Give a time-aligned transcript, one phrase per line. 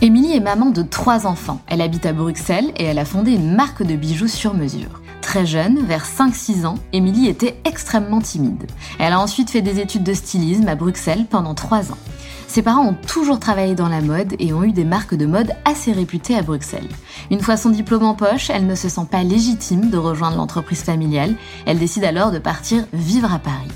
[0.00, 1.60] Émilie est maman de trois enfants.
[1.66, 5.02] Elle habite à Bruxelles et elle a fondé une marque de bijoux sur mesure.
[5.22, 8.70] Très jeune, vers 5-6 ans, Émilie était extrêmement timide.
[9.00, 11.98] Elle a ensuite fait des études de stylisme à Bruxelles pendant 3 ans.
[12.46, 15.50] Ses parents ont toujours travaillé dans la mode et ont eu des marques de mode
[15.64, 16.88] assez réputées à Bruxelles.
[17.32, 20.82] Une fois son diplôme en poche, elle ne se sent pas légitime de rejoindre l'entreprise
[20.84, 21.34] familiale.
[21.66, 23.72] Elle décide alors de partir vivre à Paris.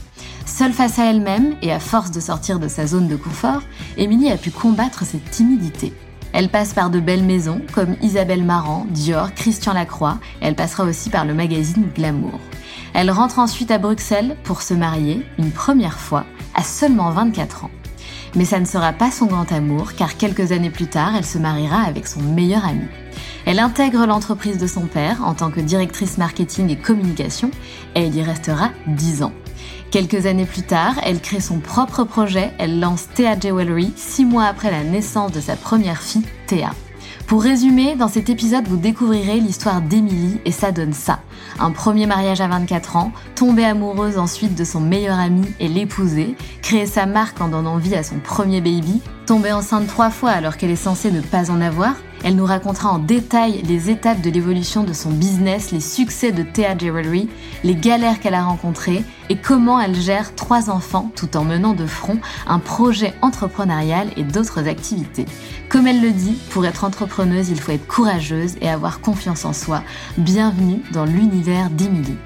[0.46, 3.62] Seule face à elle-même et à force de sortir de sa zone de confort,
[3.96, 5.92] Émilie a pu combattre cette timidité.
[6.32, 11.10] Elle passe par de belles maisons comme Isabelle Marant, Dior, Christian Lacroix elle passera aussi
[11.10, 12.40] par le magazine Glamour.
[12.94, 17.70] Elle rentre ensuite à Bruxelles pour se marier, une première fois, à seulement 24 ans.
[18.34, 21.38] Mais ça ne sera pas son grand amour car quelques années plus tard, elle se
[21.38, 22.86] mariera avec son meilleur ami.
[23.44, 27.50] Elle intègre l'entreprise de son père en tant que directrice marketing et communication
[27.94, 29.32] et elle y restera 10 ans.
[29.92, 34.44] Quelques années plus tard, elle crée son propre projet, elle lance Thea Jewelry, six mois
[34.44, 36.70] après la naissance de sa première fille, Thea.
[37.26, 41.20] Pour résumer, dans cet épisode, vous découvrirez l'histoire d'Emily et ça donne ça.
[41.58, 46.36] Un premier mariage à 24 ans, tomber amoureuse ensuite de son meilleur ami et l'épouser,
[46.62, 50.56] créer sa marque en donnant vie à son premier baby, tomber enceinte trois fois alors
[50.56, 54.30] qu'elle est censée ne pas en avoir, elle nous racontera en détail les étapes de
[54.30, 57.28] l'évolution de son business, les succès de Thea Jewelry,
[57.64, 61.86] les galères qu'elle a rencontrées et comment elle gère trois enfants tout en menant de
[61.86, 65.26] front un projet entrepreneurial et d'autres activités.
[65.68, 69.52] Comme elle le dit, pour être entrepreneuse, il faut être courageuse et avoir confiance en
[69.52, 69.82] soi.
[70.18, 72.16] Bienvenue dans l'univers d'Emily.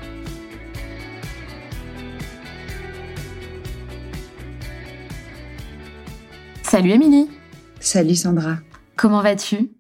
[6.62, 7.30] Salut Émilie
[7.80, 8.56] Salut Sandra
[8.96, 9.75] Comment vas-tu?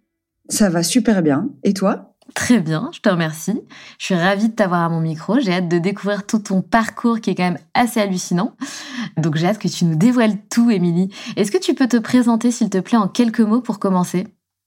[0.48, 1.50] Ça va super bien.
[1.64, 2.16] Et toi?
[2.34, 3.60] Très bien, je te remercie.
[3.98, 5.38] Je suis ravie de t'avoir à mon micro.
[5.40, 8.56] J'ai hâte de découvrir tout ton parcours qui est quand même assez hallucinant.
[9.16, 11.08] Donc j'ai hâte que tu nous dévoiles tout, Émilie.
[11.36, 14.26] Est-ce que tu peux te présenter, s'il te plaît, en quelques mots pour commencer?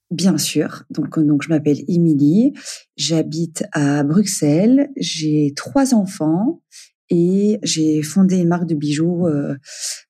[0.10, 0.84] Bien sûr.
[0.90, 2.54] Donc, donc je m'appelle Émilie.
[2.98, 4.90] J'habite à Bruxelles.
[4.98, 6.62] J'ai trois enfants
[7.10, 9.56] et j'ai fondé une marque de bijoux euh,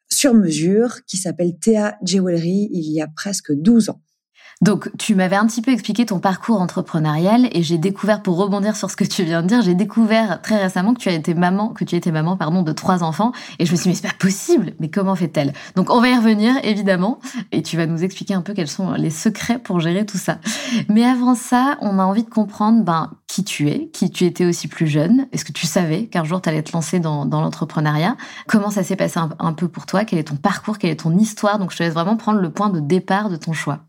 [0.09, 4.01] sur mesure qui s'appelle Thea Jewelry il y a presque 12 ans.
[4.61, 8.75] Donc, tu m'avais un petit peu expliqué ton parcours entrepreneurial et j'ai découvert, pour rebondir
[8.75, 11.33] sur ce que tu viens de dire, j'ai découvert très récemment que tu as été
[11.33, 13.95] maman, que tu étais maman, pardon, de trois enfants et je me suis dit, mais
[13.95, 15.53] c'est pas possible, mais comment fait-elle?
[15.77, 17.19] Donc, on va y revenir, évidemment,
[17.53, 20.39] et tu vas nous expliquer un peu quels sont les secrets pour gérer tout ça.
[20.89, 24.45] Mais avant ça, on a envie de comprendre, ben, qui tu es, qui tu étais
[24.45, 25.27] aussi plus jeune.
[25.31, 28.17] Est-ce que tu savais qu'un jour tu allais te lancer dans, l'entrepreneuriat?
[28.45, 30.03] Comment ça s'est passé un, un peu pour toi?
[30.03, 30.79] Quel est ton parcours?
[30.79, 31.59] Quelle est ton histoire?
[31.59, 33.85] Donc, je te laisse vraiment prendre le point de départ de ton choix.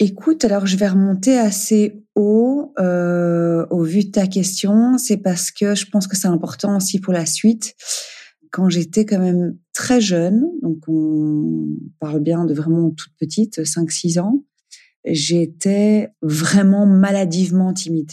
[0.00, 4.98] Écoute, alors je vais remonter assez haut euh, au vu de ta question.
[4.98, 7.74] C'est parce que je pense que c'est important aussi pour la suite.
[8.50, 11.66] Quand j'étais quand même très jeune, donc on
[12.00, 14.44] parle bien de vraiment toute petite, 5-6 ans,
[15.04, 18.12] j'étais vraiment maladivement timide.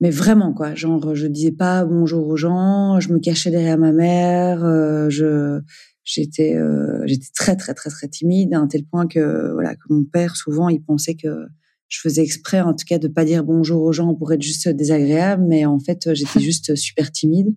[0.00, 3.90] Mais vraiment quoi, genre je disais pas bonjour aux gens, je me cachais derrière ma
[3.90, 5.60] mère, euh, je
[6.08, 9.84] j'étais euh, j'étais très très très très timide à un tel point que voilà que
[9.90, 11.46] mon père souvent il pensait que
[11.88, 14.68] je faisais exprès en tout cas de pas dire bonjour aux gens pour être juste
[14.68, 17.54] désagréable, mais en fait j'étais juste super timide.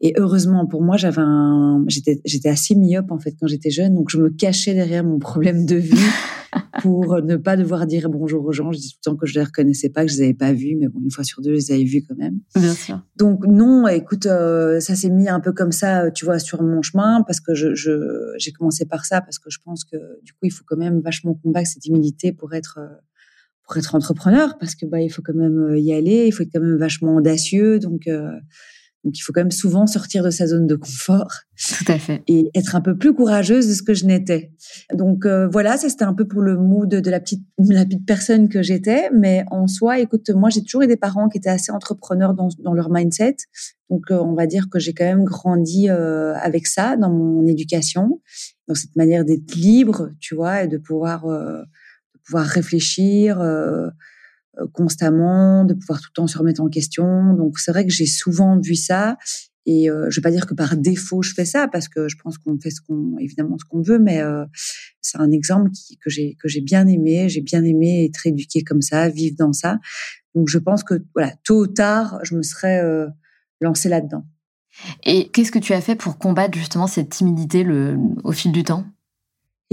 [0.00, 3.94] Et heureusement pour moi, j'avais un, j'étais, j'étais assez myope en fait quand j'étais jeune,
[3.94, 5.96] donc je me cachais derrière mon problème de vue
[6.80, 8.72] pour ne pas devoir dire bonjour aux gens.
[8.72, 10.52] Je dis tout le temps que je les reconnaissais pas, que je les avais pas
[10.52, 12.40] vus, mais bon, une fois sur deux, je les avais vus quand même.
[12.56, 13.00] Bien sûr.
[13.16, 16.82] Donc non, écoute, euh, ça s'est mis un peu comme ça, tu vois, sur mon
[16.82, 20.32] chemin, parce que je, je, j'ai commencé par ça, parce que je pense que du
[20.32, 22.88] coup, il faut quand même vachement combattre cette timidité pour être euh,
[23.64, 26.42] pour être entrepreneur parce que bah il faut quand même euh, y aller, il faut
[26.42, 28.30] être quand même vachement audacieux donc euh,
[29.04, 31.30] donc il faut quand même souvent sortir de sa zone de confort.
[31.56, 32.22] Tout à fait.
[32.26, 34.52] Et être un peu plus courageuse de ce que je n'étais.
[34.94, 38.06] Donc euh, voilà, ça c'était un peu pour le mood de la petite la petite
[38.06, 41.50] personne que j'étais, mais en soi, écoute, moi j'ai toujours eu des parents qui étaient
[41.50, 43.36] assez entrepreneurs dans dans leur mindset.
[43.90, 48.20] Donc on va dire que j'ai quand même grandi avec ça dans mon éducation,
[48.66, 51.26] dans cette manière d'être libre, tu vois, et de pouvoir
[52.24, 53.90] pouvoir réfléchir euh, euh,
[54.72, 57.34] constamment, de pouvoir tout le temps se remettre en question.
[57.34, 59.16] Donc c'est vrai que j'ai souvent vu ça.
[59.66, 62.16] Et euh, je vais pas dire que par défaut je fais ça parce que je
[62.22, 64.44] pense qu'on fait ce qu'on évidemment ce qu'on veut, mais euh,
[65.00, 65.70] c'est un exemple
[66.02, 67.28] que j'ai que j'ai bien aimé.
[67.28, 69.78] J'ai bien aimé être éduquée comme ça, vivre dans ça.
[70.34, 73.06] Donc je pense que voilà tôt ou tard je me serais euh,
[73.60, 74.24] lancée là-dedans.
[75.04, 77.64] Et qu'est-ce que tu as fait pour combattre justement cette timidité
[78.24, 78.84] au fil du temps?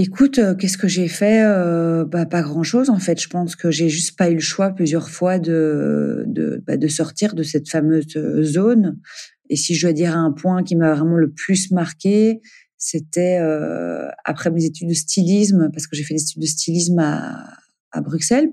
[0.04, 3.20] Écoute, euh, qu'est-ce que j'ai fait euh, bah, Pas grand-chose en fait.
[3.20, 7.36] Je pense que j'ai juste pas eu le choix plusieurs fois de de, bah, sortir
[7.36, 8.98] de cette fameuse euh, zone.
[9.48, 12.40] Et si je dois dire un point qui m'a vraiment le plus marqué,
[12.78, 13.38] c'était
[14.24, 17.46] après mes études de stylisme, parce que j'ai fait des études de stylisme à,
[17.92, 18.48] à Bruxelles,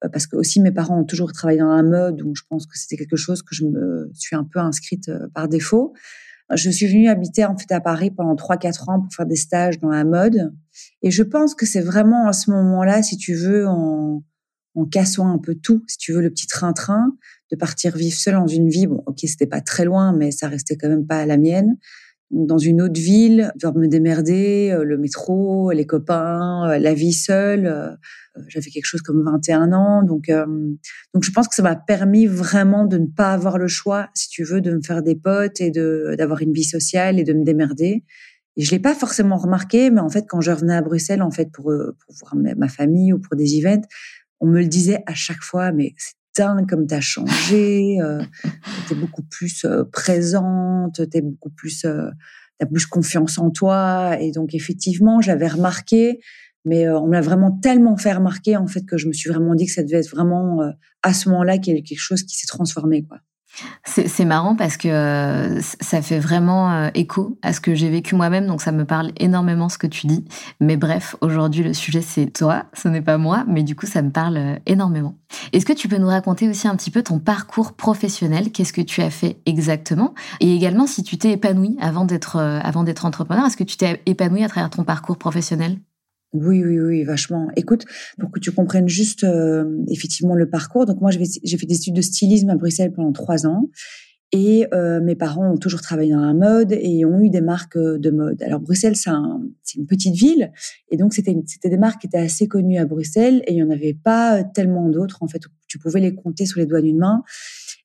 [0.00, 2.78] parce que aussi mes parents ont toujours travaillé dans la mode, donc je pense que
[2.78, 5.92] c'était quelque chose que je me suis un peu inscrite par défaut.
[6.54, 9.78] Je suis venue habiter en fait à Paris pendant 3-4 ans pour faire des stages
[9.78, 10.54] dans la mode.
[11.02, 14.22] Et je pense que c'est vraiment à ce moment-là, si tu veux, en,
[14.74, 17.12] en cassant un peu tout, si tu veux, le petit train-train,
[17.50, 18.86] de partir vivre seule dans une vie.
[18.86, 21.76] Bon, ok, c'était pas très loin, mais ça restait quand même pas la mienne
[22.30, 27.12] dans une autre ville, devoir me démerder, euh, le métro, les copains, euh, la vie
[27.12, 27.66] seule.
[27.66, 27.90] Euh,
[28.48, 32.84] j'avais quelque chose comme 21 ans, donc donc je pense que ça m'a permis vraiment
[32.84, 35.72] de ne pas avoir le choix, si tu veux, de me faire des potes et
[35.72, 38.04] de d'avoir une vie sociale et de me démerder.
[38.56, 41.32] Et je l'ai pas forcément remarqué, mais en fait, quand je revenais à Bruxelles, en
[41.32, 43.88] fait, pour pour voir ma famille ou pour des events,
[44.38, 46.14] on me le disait à chaque fois, mais c'est
[46.68, 48.22] comme tu as changé, euh,
[48.86, 52.10] tu es beaucoup plus euh, présente, tu beaucoup plus, euh,
[52.60, 54.16] as plus confiance en toi.
[54.20, 56.20] Et donc, effectivement, j'avais remarqué,
[56.64, 59.54] mais euh, on m'a vraiment tellement fait remarquer, en fait, que je me suis vraiment
[59.54, 60.60] dit que ça devait être vraiment
[61.02, 63.18] à ce moment-là qu'il y a quelque chose qui s'est transformé, quoi.
[63.84, 68.14] C'est marrant parce que euh, ça fait vraiment euh, écho à ce que j'ai vécu
[68.14, 70.24] moi-même, donc ça me parle énormément ce que tu dis.
[70.60, 74.02] Mais bref, aujourd'hui le sujet c'est toi, ce n'est pas moi, mais du coup ça
[74.02, 75.16] me parle euh, énormément.
[75.52, 78.52] Est-ce que tu peux nous raconter aussi un petit peu ton parcours professionnel?
[78.52, 80.14] Qu'est-ce que tu as fait exactement?
[80.40, 84.02] Et également si tu t'es épanoui avant d'être avant d'être entrepreneur, est-ce que tu t'es
[84.06, 85.78] épanoui à travers ton parcours professionnel?
[86.32, 87.48] Oui, oui, oui, vachement.
[87.56, 87.86] Écoute,
[88.18, 90.84] pour que tu comprennes juste euh, effectivement le parcours.
[90.84, 93.68] Donc moi, j'ai fait des études de stylisme à Bruxelles pendant trois ans.
[94.30, 97.76] Et euh, mes parents ont toujours travaillé dans la mode et ont eu des marques
[97.76, 98.42] euh, de mode.
[98.42, 99.40] Alors Bruxelles, c'est un,
[99.74, 100.52] une petite ville,
[100.90, 103.70] et donc c'était des marques qui étaient assez connues à Bruxelles, et il y en
[103.70, 105.22] avait pas tellement d'autres.
[105.22, 107.22] En fait, tu pouvais les compter sur les doigts d'une main.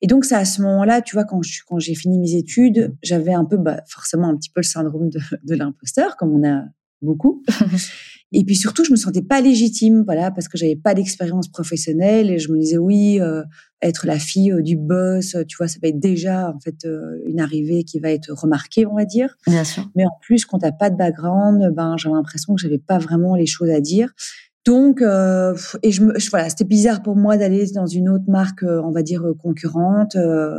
[0.01, 3.33] Et donc c'est à ce moment-là, tu vois, quand quand j'ai fini mes études, j'avais
[3.33, 6.65] un peu, bah, forcément, un petit peu le syndrome de, de l'imposteur, comme on a
[7.01, 7.41] beaucoup.
[8.33, 12.31] Et puis surtout, je me sentais pas légitime, voilà, parce que j'avais pas d'expérience professionnelle
[12.31, 13.43] et je me disais oui, euh,
[13.81, 17.19] être la fille euh, du boss, tu vois, ça va être déjà en fait euh,
[17.27, 19.37] une arrivée qui va être remarquée, on va dire.
[19.45, 19.87] Bien sûr.
[19.95, 23.35] Mais en plus, quand t'as pas de background, ben j'ai l'impression que j'avais pas vraiment
[23.35, 24.13] les choses à dire.
[24.65, 28.63] Donc, euh, et je me, voilà, c'était bizarre pour moi d'aller dans une autre marque,
[28.63, 30.15] euh, on va dire euh, concurrente,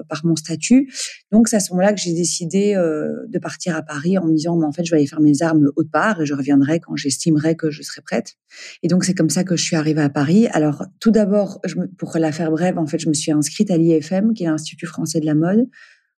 [0.08, 0.92] par mon statut.
[1.32, 4.56] Donc, c'est à ce moment-là que j'ai décidé de partir à Paris en me disant,
[4.56, 6.96] mais en fait, je vais aller faire mes armes autre part et je reviendrai quand
[6.96, 8.34] j'estimerai que je serai prête.
[8.82, 10.48] Et donc, c'est comme ça que je suis arrivée à Paris.
[10.52, 11.60] Alors, tout d'abord,
[11.98, 14.86] pour la faire brève, en fait, je me suis inscrite à l'IFM, qui est l'Institut
[14.86, 15.66] français de la mode,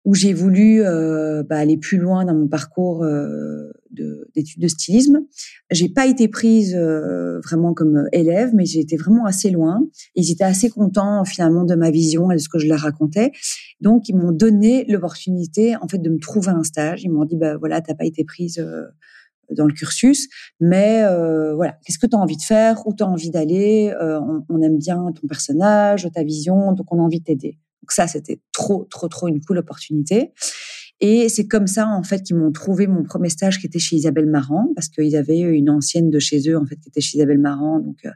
[0.05, 3.71] où j'ai voulu euh, bah, aller plus loin dans mon parcours euh,
[4.35, 5.21] d'études de, stylisme.
[5.71, 9.81] J'ai pas été prise euh, vraiment comme élève, mais j'ai été vraiment assez loin.
[10.13, 13.31] Ils étaient assez contents finalement de ma vision et de ce que je leur racontais.
[13.81, 17.03] Donc ils m'ont donné l'opportunité en fait de me trouver un stage.
[17.03, 18.63] Ils m'ont dit bah voilà t'as pas été prise
[19.51, 20.27] dans le cursus,
[20.59, 21.03] mais
[21.55, 24.61] voilà, qu'est-ce que tu as envie de faire, où tu as envie d'aller, on, on,
[24.61, 27.59] aime bien ton personnage, ta vision, donc on a envie de t'aider.
[27.85, 30.31] Donc ça, c'était trop, trop, trop une cool opportunité.
[31.01, 33.95] Et c'est comme ça, en fait, qu'ils m'ont trouvé mon premier stage qui était chez
[33.95, 37.19] Isabelle Marant, parce qu'ils avaient une ancienne de chez eux, en fait, qui était chez
[37.19, 37.79] Isabelle Marant.
[37.79, 38.09] Donc, euh,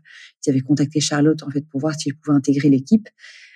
[0.43, 3.07] ils avaient contacté Charlotte, en fait, pour voir s'ils pouvaient intégrer l'équipe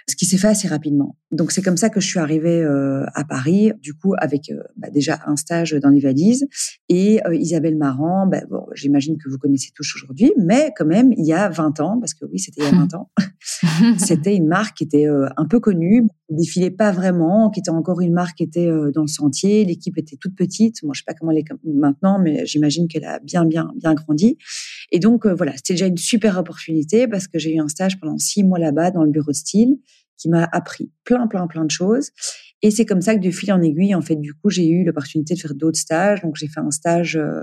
[0.08, 1.16] ce qui s'est fait assez rapidement.
[1.32, 4.62] Donc c'est comme ça que je suis arrivée euh, à Paris, du coup avec euh,
[4.78, 6.48] bah, déjà un stage dans les valises
[6.90, 8.28] et euh, Isabelle Marant.
[8.28, 11.80] Bah, bon, j'imagine que vous connaissez tous aujourd'hui, mais quand même il y a 20
[11.80, 13.10] ans, parce que oui c'était il y a 20 ans,
[13.98, 18.02] c'était une marque qui était un peu connue, qui défilait pas vraiment, qui était encore
[18.02, 19.66] une marque qui était dans le sentier.
[19.66, 20.84] L'équipe était toute petite.
[20.84, 23.94] Moi je sais pas comment elle est maintenant, mais j'imagine qu'elle a bien bien bien
[23.96, 24.38] grandi.
[24.92, 28.18] Et donc voilà, c'était déjà une super opportunité parce que j'ai eu un stage pendant
[28.20, 29.78] six mois là-bas dans le bureau de style
[30.18, 32.12] qui m'a appris plein, plein, plein de choses.
[32.62, 34.84] Et c'est comme ça que de fil en aiguille, en fait, du coup, j'ai eu
[34.84, 36.22] l'opportunité de faire d'autres stages.
[36.22, 37.42] Donc, j'ai fait un stage euh,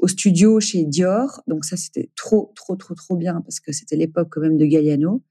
[0.00, 1.42] au studio chez Dior.
[1.46, 4.66] Donc, ça, c'était trop, trop, trop, trop bien parce que c'était l'époque quand même de
[4.66, 5.22] Galliano.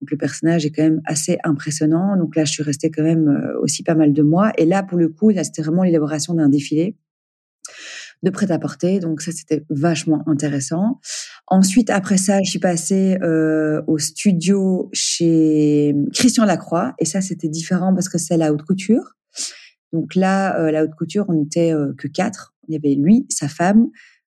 [0.00, 2.16] Donc, le personnage est quand même assez impressionnant.
[2.16, 4.52] Donc là, je suis restée quand même euh, aussi pas mal de mois.
[4.58, 6.96] Et là, pour le coup, là, c'était vraiment l'élaboration d'un défilé
[8.22, 9.00] de prêt-à-porter.
[9.00, 11.00] Donc ça, c'était vachement intéressant.
[11.46, 16.94] Ensuite, après ça, je suis passée euh, au studio chez Christian Lacroix.
[16.98, 19.16] Et ça, c'était différent parce que c'est la haute couture.
[19.92, 22.54] Donc là, euh, la haute couture, on n'était euh, que quatre.
[22.68, 23.88] Il y avait lui, sa femme,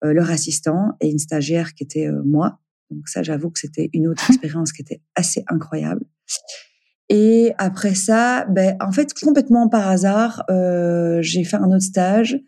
[0.03, 2.59] leur assistant et une stagiaire qui était moi.
[2.91, 6.07] Donc ça, j'avoue que c'était une autre expérience qui était assez incroyable.
[7.11, 10.45] Et après ça, ben, en fait, complètement par hasard,
[11.21, 12.41] j'ai fait un autre stage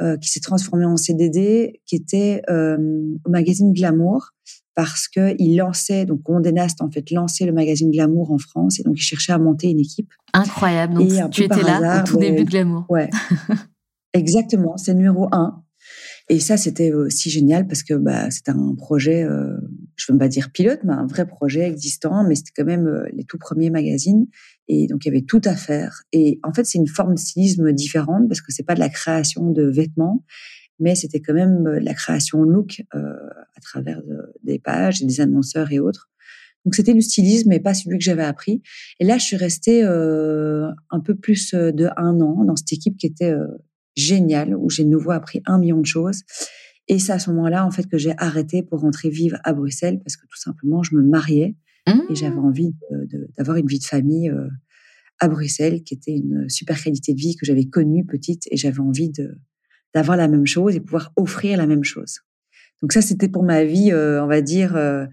[0.00, 2.76] euh, qui s'est transformé en CDD, qui était euh,
[3.24, 4.30] au magazine Glamour,
[4.74, 8.78] parce que il lançait, donc Condé Nast en fait lançait le magazine Glamour en France,
[8.78, 10.10] et donc il cherchait à monter une équipe.
[10.32, 12.84] Incroyable, donc tu étais là au tout début de Glamour.
[12.88, 13.10] Ouais,
[14.14, 15.62] exactement, c'est numéro un.
[16.30, 19.56] Et ça, c'était aussi génial parce que bah, c'était un projet, euh,
[19.96, 22.86] je ne veux pas dire pilote, mais un vrai projet existant, mais c'était quand même
[22.86, 24.26] euh, les tout premiers magazines.
[24.68, 26.02] Et donc, il y avait tout à faire.
[26.12, 28.90] Et en fait, c'est une forme de stylisme différente parce que c'est pas de la
[28.90, 30.22] création de vêtements,
[30.80, 33.14] mais c'était quand même euh, la création look euh,
[33.56, 34.02] à travers
[34.44, 36.10] des pages et des annonceurs et autres.
[36.66, 38.60] Donc, c'était du stylisme, mais pas celui que j'avais appris.
[39.00, 42.98] Et là, je suis restée euh, un peu plus de un an dans cette équipe
[42.98, 43.32] qui était
[43.98, 46.22] génial où j'ai de nouveau appris un million de choses.
[46.86, 50.00] Et c'est à ce moment-là, en fait, que j'ai arrêté pour rentrer vivre à Bruxelles
[50.02, 51.56] parce que tout simplement, je me mariais
[52.10, 52.44] et j'avais mmh.
[52.44, 52.74] envie
[53.38, 54.48] d'avoir une vie de famille euh,
[55.20, 58.80] à Bruxelles qui était une super qualité de vie que j'avais connue petite et j'avais
[58.80, 59.10] envie
[59.94, 62.18] d'avoir la même chose et pouvoir offrir la même chose.
[62.82, 65.06] Donc ça, c'était pour ma vie, euh, on va dire, euh,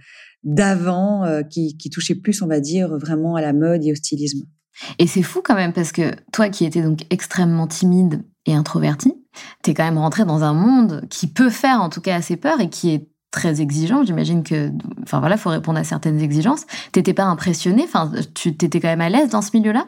[0.44, 4.46] d'avant, qui, qui touchait plus, on va dire, vraiment à la mode et au stylisme.
[5.00, 9.14] Et c'est fou quand même parce que toi qui étais donc extrêmement timide et introverti,
[9.62, 12.60] t'es quand même rentré dans un monde qui peut faire en tout cas assez peur
[12.60, 14.04] et qui est très exigeant.
[14.04, 14.72] J'imagine que,
[15.04, 16.66] enfin voilà, faut répondre à certaines exigences.
[16.92, 17.84] T'étais pas impressionné?
[17.84, 19.88] Enfin, tu t'étais quand même à l'aise dans ce milieu-là?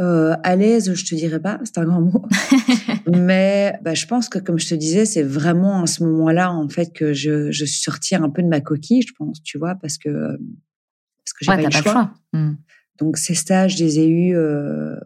[0.00, 2.24] Euh, à l'aise, je te dirais pas, c'est un grand mot.
[3.12, 6.68] Mais bah, je pense que, comme je te disais, c'est vraiment à ce moment-là, en
[6.68, 9.76] fait, que je, je suis sortie un peu de ma coquille, je pense, tu vois,
[9.76, 12.10] parce que parce que j'ai pas, eu le choix.
[12.32, 12.54] Hmm.
[12.98, 14.96] Donc ces stages, je les ai eus euh,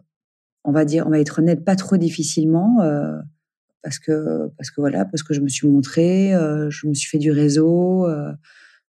[0.63, 3.17] on va dire, on va être honnête, pas trop difficilement, euh,
[3.83, 7.09] parce que parce que voilà, parce que je me suis montrée, euh, je me suis
[7.09, 8.31] fait du réseau, euh,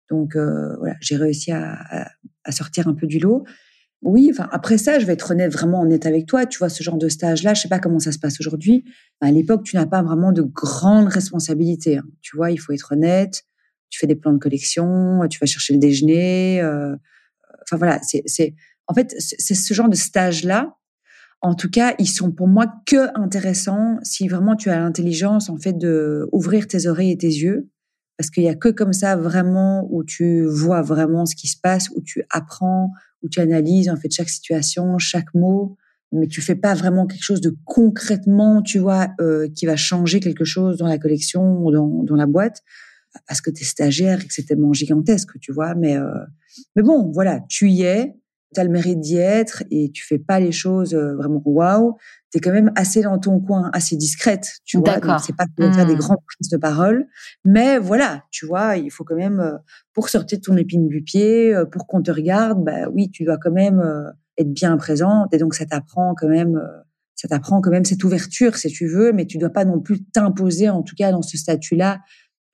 [0.10, 2.10] donc voilà, j'ai réussi à,
[2.50, 3.44] sortir un peu du lot.
[4.02, 6.46] Oui, enfin après ça, je vais être honnête, vraiment honnête avec toi.
[6.46, 8.86] Tu vois, ce genre de stage-là, je sais pas comment ça se passe aujourd'hui.
[9.22, 11.98] À l'époque, tu n'as pas vraiment de grandes responsabilités.
[11.98, 12.06] Hein.
[12.22, 13.44] Tu vois, il faut être honnête.
[13.90, 16.64] Tu fais des plans de collection, tu vas chercher le déjeuner.
[16.64, 18.56] enfin voilà, c'est
[18.88, 20.79] en fait c'est ce genre de stage-là
[21.42, 25.58] en tout cas, ils sont pour moi que intéressants si vraiment tu as l'intelligence en
[25.58, 27.70] fait de ouvrir tes oreilles et tes yeux,
[28.18, 31.58] parce qu'il y a que comme ça vraiment où tu vois vraiment ce qui se
[31.58, 32.92] passe, où tu apprends,
[33.24, 35.78] où tu analyses en fait chaque situation, chaque mot,
[36.12, 40.20] mais tu fais pas vraiment quelque chose de concrètement, tu vois, euh, qui va changer
[40.20, 42.64] quelque chose dans la collection ou dans, dans la boîte,
[43.28, 45.76] parce que tu es stagiaire et que c'est tellement gigantesque, tu vois.
[45.76, 46.12] Mais euh,
[46.76, 48.16] mais bon, voilà, tu y es
[48.54, 51.96] tu as le mérite d'y être et tu fais pas les choses euh, vraiment waouh,
[52.32, 55.00] tu es quand même assez dans ton coin, assez discrète, tu vois.
[55.00, 56.00] Donc c'est pas de faire des mmh.
[56.00, 57.08] grandes prises de parole,
[57.46, 59.58] mais voilà, tu vois, il faut quand même euh,
[59.94, 63.24] pour sortir de ton épine du pied, euh, pour qu'on te regarde, bah oui, tu
[63.24, 63.84] dois quand même
[64.38, 66.60] être bien présente et donc ça t'apprend quand même
[67.16, 70.06] ça t'apprend quand même cette ouverture si tu veux, mais tu dois pas non plus
[70.06, 72.00] t'imposer en tout cas dans ce statut-là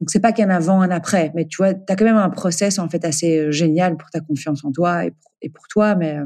[0.01, 2.29] donc c'est pas qu'un avant, un après, mais tu vois, tu as quand même un
[2.29, 6.17] process en fait assez euh, génial pour ta confiance en toi et pour, toi, mais
[6.17, 6.25] euh,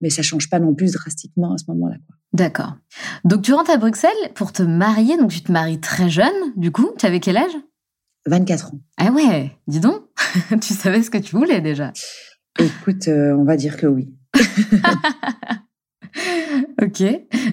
[0.00, 1.96] mais ça change pas non plus drastiquement à ce moment-là.
[2.32, 2.76] D'accord.
[3.24, 6.26] Donc tu rentres à Bruxelles pour te marier, donc tu te maries très jeune,
[6.56, 7.52] du coup, tu avais quel âge?
[8.26, 8.80] 24 ans.
[8.96, 10.02] Ah ouais, dis donc,
[10.60, 11.92] tu savais ce que tu voulais déjà.
[12.58, 14.14] Écoute, euh, on va dire que oui.
[16.82, 17.02] ok.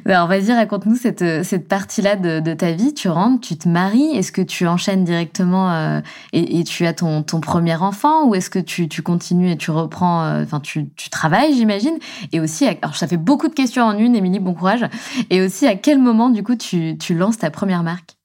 [0.06, 2.94] Alors vas-y, raconte-nous cette, cette partie-là de, ta vie.
[2.94, 4.16] Tu rentres, tu te maries.
[4.16, 6.02] Est-ce que tu enchaînes directement euh,
[6.34, 9.72] et, tu as ton, ton premier enfant ou est-ce que tu, tu, continues et tu
[9.72, 11.98] reprends, euh, enfin tu, tu travailles, j'imagine?
[12.32, 14.86] Et aussi, alors ça fait beaucoup de questions en une, Émilie, bon courage.
[15.30, 18.18] Et aussi, à quel moment du coup tu, tu lances ta première marque?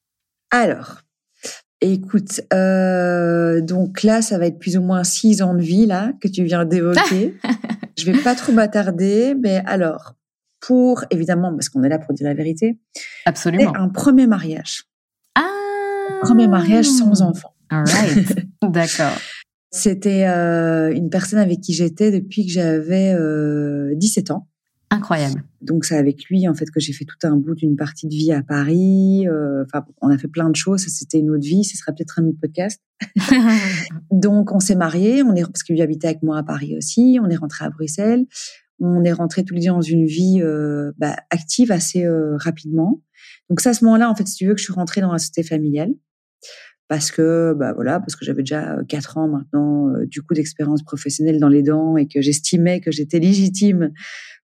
[0.51, 1.01] Alors,
[1.83, 6.11] Écoute, euh, donc là, ça va être plus ou moins six ans de vie là
[6.21, 7.35] que tu viens d'évoquer.
[7.97, 10.13] je vais pas trop m'attarder, mais alors,
[10.61, 12.79] pour évidemment, parce qu'on est là pour dire la vérité,
[13.25, 14.85] absolument, un premier mariage.
[15.35, 15.47] Ah,
[16.21, 17.53] premier mariage sans enfant.
[17.69, 18.47] Right.
[18.69, 19.17] D'accord.
[19.71, 24.47] C'était euh, une personne avec qui j'étais depuis que j'avais euh, 17 ans.
[24.89, 25.45] Incroyable.
[25.61, 28.13] Donc c'est avec lui en fait que j'ai fait tout un bout d'une partie de
[28.13, 29.25] vie à Paris.
[29.25, 30.81] Euh, enfin, on a fait plein de choses.
[30.87, 31.63] C'était une autre vie.
[31.63, 32.81] Ce sera peut-être un autre podcast.
[34.11, 35.23] Donc on s'est mariés.
[35.23, 37.19] On est parce qu'il habitait avec moi à Paris aussi.
[37.23, 38.25] On est rentré à Bruxelles.
[38.81, 43.01] On est rentré tous les deux dans une vie euh, bah, active assez euh, rapidement.
[43.49, 45.11] Donc c'est à ce moment-là en fait, si tu veux, que je suis rentrée dans
[45.11, 45.91] la société familiale
[46.87, 51.39] parce que bah voilà parce que j'avais déjà quatre ans maintenant du coup d'expérience professionnelle
[51.39, 53.93] dans les dents et que j'estimais que j'étais légitime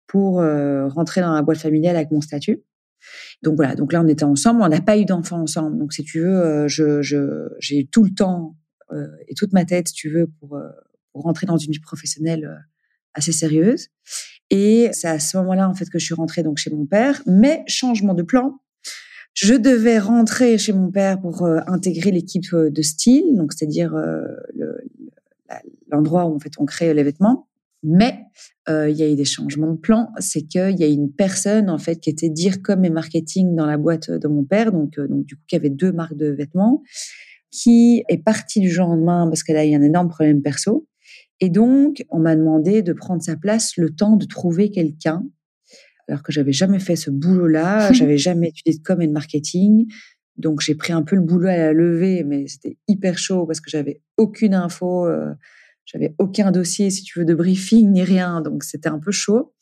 [0.07, 2.63] pour euh, rentrer dans la boîte familiale avec mon statut.
[3.43, 5.77] Donc voilà, donc là on était ensemble, on n'a pas eu d'enfants ensemble.
[5.77, 8.55] Donc si tu veux, euh, j'ai tout le temps
[8.91, 10.59] euh, et toute ma tête, si tu veux, pour
[11.13, 12.49] rentrer dans une vie professionnelle
[13.17, 13.87] assez sérieuse.
[14.49, 17.21] Et c'est à ce moment-là en fait que je suis rentrée donc chez mon père.
[17.25, 18.59] Mais changement de plan,
[19.33, 23.93] je devais rentrer chez mon père pour intégrer l'équipe de style, donc c'est-à-dire
[25.91, 27.47] l'endroit où en fait on crée les vêtements.
[27.83, 28.25] Mais
[28.69, 30.09] euh, il y a eu des changements de plan.
[30.19, 33.65] C'est qu'il y a une personne en fait qui était dire comme et marketing dans
[33.65, 36.27] la boîte de mon père, donc euh, donc du coup qui avait deux marques de
[36.27, 36.81] vêtements,
[37.51, 40.87] qui est partie du jour au lendemain parce qu'elle a eu un énorme problème perso.
[41.39, 45.23] Et donc on m'a demandé de prendre sa place le temps de trouver quelqu'un.
[46.07, 49.87] Alors que j'avais jamais fait ce boulot-là, j'avais jamais étudié de com et de marketing.
[50.37, 53.59] Donc j'ai pris un peu le boulot à la levée, mais c'était hyper chaud parce
[53.59, 55.07] que j'avais aucune info.
[55.07, 55.33] Euh,
[55.85, 59.53] j'avais aucun dossier, si tu veux, de briefing ni rien, donc c'était un peu chaud.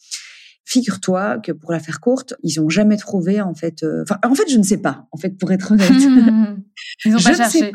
[0.65, 3.83] Figure-toi que pour la faire courte, ils ont jamais trouvé en fait.
[3.83, 5.07] Euh, en fait, je ne sais pas.
[5.11, 5.91] En fait, pour être honnête,
[7.05, 7.71] ils n'ont pas cherché.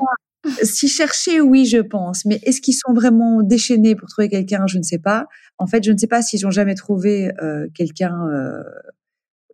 [0.62, 2.24] Si chercher, oui, je pense.
[2.24, 4.66] Mais est-ce qu'ils sont vraiment déchaînés pour trouver quelqu'un?
[4.66, 5.26] Je ne sais pas.
[5.58, 8.62] En fait, je ne sais pas s'ils ont jamais trouvé euh, quelqu'un euh,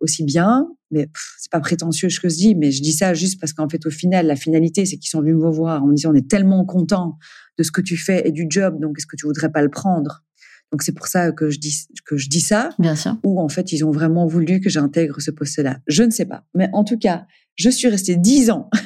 [0.01, 0.67] aussi bien.
[0.91, 3.67] Mais c'est pas prétentieux ce que je dis, mais je dis ça juste parce qu'en
[3.67, 6.15] fait, au final, la finalité, c'est qu'ils sont venus me voir en me disant on
[6.15, 7.17] est tellement content
[7.57, 9.69] de ce que tu fais et du job, donc est-ce que tu voudrais pas le
[9.69, 10.23] prendre?
[10.71, 12.69] Donc c'est pour ça que je dis que je dis ça.
[12.79, 13.17] Bien sûr.
[13.23, 15.79] Ou en fait ils ont vraiment voulu que j'intègre ce poste-là.
[15.87, 17.25] Je ne sais pas, mais en tout cas,
[17.57, 18.69] je suis restée dix ans.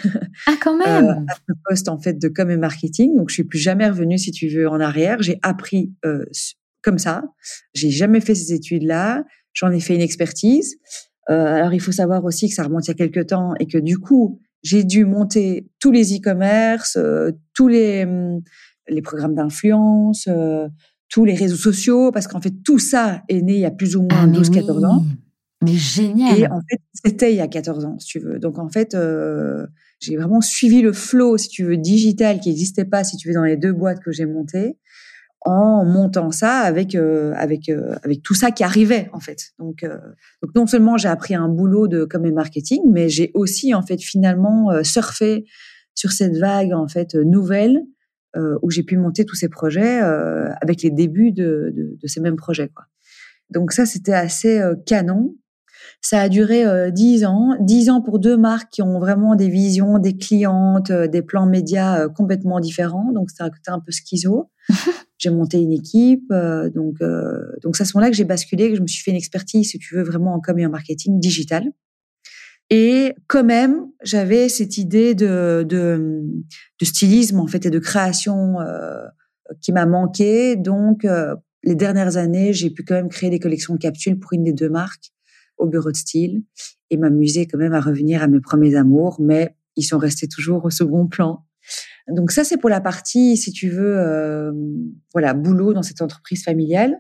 [0.48, 1.06] Ah quand même.
[1.06, 3.88] Euh, à ce poste en fait de com et marketing, donc je suis plus jamais
[3.88, 5.22] revenue si tu veux en arrière.
[5.22, 6.26] J'ai appris euh,
[6.82, 7.24] comme ça.
[7.76, 9.24] J'ai jamais fait ces études-là.
[9.54, 10.78] J'en ai fait une expertise.
[11.30, 13.68] Euh, alors il faut savoir aussi que ça remonte il y a quelques temps et
[13.68, 18.42] que du coup j'ai dû monter tous les e-commerce, euh, tous les, hum,
[18.88, 20.68] les programmes d'influence, euh,
[21.10, 23.96] tous les réseaux sociaux, parce qu'en fait, tout ça est né il y a plus
[23.96, 25.06] ou moins 12-14 ah, ans.
[25.62, 26.40] Mais génial.
[26.40, 28.40] Et en fait, c'était il y a 14 ans, si tu veux.
[28.40, 29.68] Donc en fait, euh,
[30.00, 33.34] j'ai vraiment suivi le flow, si tu veux, digital qui n'existait pas, si tu veux,
[33.34, 34.78] dans les deux boîtes que j'ai montées
[35.44, 39.52] en montant ça avec euh, avec euh, avec tout ça qui arrivait en fait.
[39.58, 39.98] Donc euh,
[40.44, 43.82] donc non seulement j'ai appris un boulot de com et marketing, mais j'ai aussi en
[43.82, 45.46] fait finalement surfé
[45.96, 47.82] sur cette vague en fait nouvelle
[48.62, 50.00] où j'ai pu monter tous ces projets
[50.62, 52.86] avec les débuts de, de, de, ces mêmes projets quoi.
[53.50, 55.36] Donc ça c'était assez canon.
[56.02, 60.00] Ça a duré dix ans, dix ans pour deux marques qui ont vraiment des visions,
[60.00, 63.12] des clientes, des plans médias complètement différents.
[63.12, 64.50] Donc c'est un peu schizo.
[65.22, 66.32] j'ai monté une équipe.
[66.32, 69.04] Euh, donc, euh, donc c'est à ce moment-là que j'ai basculé, que je me suis
[69.04, 71.72] fait une expertise, si tu veux, vraiment en com et en marketing digital.
[72.70, 76.24] Et quand même, j'avais cette idée de, de,
[76.80, 79.04] de, stylisme en fait et de création euh,
[79.62, 80.56] qui m'a manqué.
[80.56, 81.06] Donc,
[81.64, 84.54] les dernières années, j'ai pu quand même créer des collections de capsules pour une des
[84.54, 85.12] deux marques
[85.62, 86.44] au bureau de style
[86.90, 90.66] et m'amuser quand même à revenir à mes premiers amours, mais ils sont restés toujours
[90.66, 91.46] au second plan.
[92.10, 94.52] Donc ça, c'est pour la partie, si tu veux, euh,
[95.14, 96.98] voilà, boulot dans cette entreprise familiale.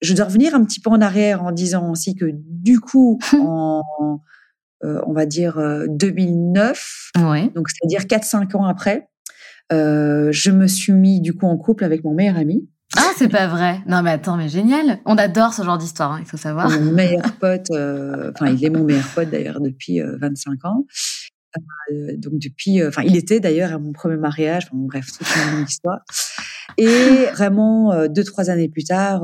[0.00, 3.82] Je dois revenir un petit peu en arrière en disant aussi que du coup, en,
[4.84, 9.08] euh, on va dire 2009, euh, donc c'est-à-dire 4-5 ans après,
[9.70, 12.68] je me suis mis du coup en couple avec mon meilleur ami.
[12.98, 13.80] Ah, c'est pas vrai.
[13.86, 15.00] Non, mais attends, mais génial.
[15.04, 16.68] On adore ce genre d'histoire, hein, il faut savoir.
[16.70, 20.84] Mon meilleur pote, enfin, il est mon meilleur pote d'ailleurs depuis 25 ans.
[21.90, 24.64] Euh, donc depuis, enfin, il était d'ailleurs à mon premier mariage.
[24.66, 26.00] Enfin, bref, c'est une longue histoire.
[26.76, 29.22] Et vraiment, deux trois années plus tard,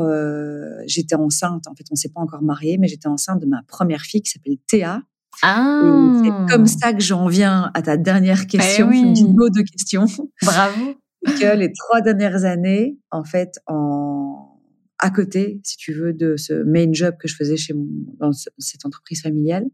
[0.87, 1.67] j'étais enceinte.
[1.69, 4.31] En fait, on s'est pas encore mariés, mais j'étais enceinte de ma première fille qui
[4.31, 5.03] s'appelle Théa.
[5.43, 5.83] Ah.
[6.23, 9.01] C'est comme ça que j'en viens à ta dernière Eh question, oui.
[9.01, 10.07] une de questions.
[10.43, 10.95] Bravo.
[11.25, 14.51] Que les trois dernières années, en fait, en
[15.01, 17.87] à côté, si tu veux, de ce main job que je faisais chez mon
[18.21, 19.67] dans ce- cette entreprise familiale,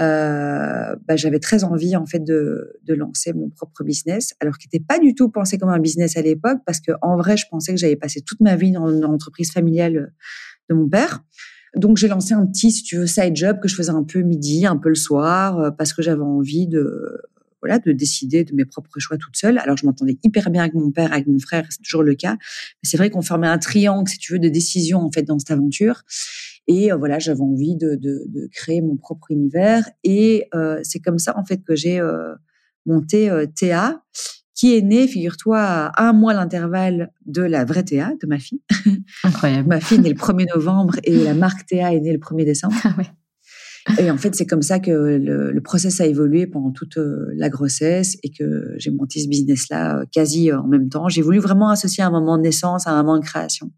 [0.00, 4.68] euh, bah, j'avais très envie en fait de, de lancer mon propre business, alors qu'il
[4.72, 7.46] n'était pas du tout pensé comme un business à l'époque, parce que en vrai, je
[7.50, 10.12] pensais que j'allais passer toute ma vie dans l'entreprise familiale
[10.70, 11.22] de mon père.
[11.76, 14.20] Donc j'ai lancé un petit, si tu veux, side job que je faisais un peu
[14.20, 17.22] midi, un peu le soir, euh, parce que j'avais envie de
[17.62, 19.58] voilà de décider de mes propres choix toute seule.
[19.58, 22.32] Alors je m'entendais hyper bien avec mon père, avec mon frère, c'est toujours le cas.
[22.32, 25.38] Mais c'est vrai qu'on formait un triangle, si tu veux, de décision en fait dans
[25.38, 26.02] cette aventure.
[26.66, 29.88] Et euh, voilà, j'avais envie de, de, de, créer mon propre univers.
[30.04, 32.34] Et euh, c'est comme ça en fait que j'ai euh,
[32.84, 34.02] monté Théa,
[34.54, 38.60] qui est née, figure-toi, à un mois l'intervalle de la vraie Théa, de ma fille.
[39.24, 39.68] Incroyable.
[39.68, 42.44] ma fille est née le 1er novembre et la marque Théa est née le 1er
[42.44, 42.74] décembre.
[42.84, 43.06] Ah ouais.
[43.98, 47.32] Et en fait, c'est comme ça que le, le, process a évolué pendant toute euh,
[47.34, 51.08] la grossesse et que j'ai monté ce business-là euh, quasi en même temps.
[51.08, 53.70] J'ai voulu vraiment associer un moment de naissance à un moment de création.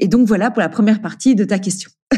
[0.00, 1.90] Et donc voilà pour la première partie de ta question.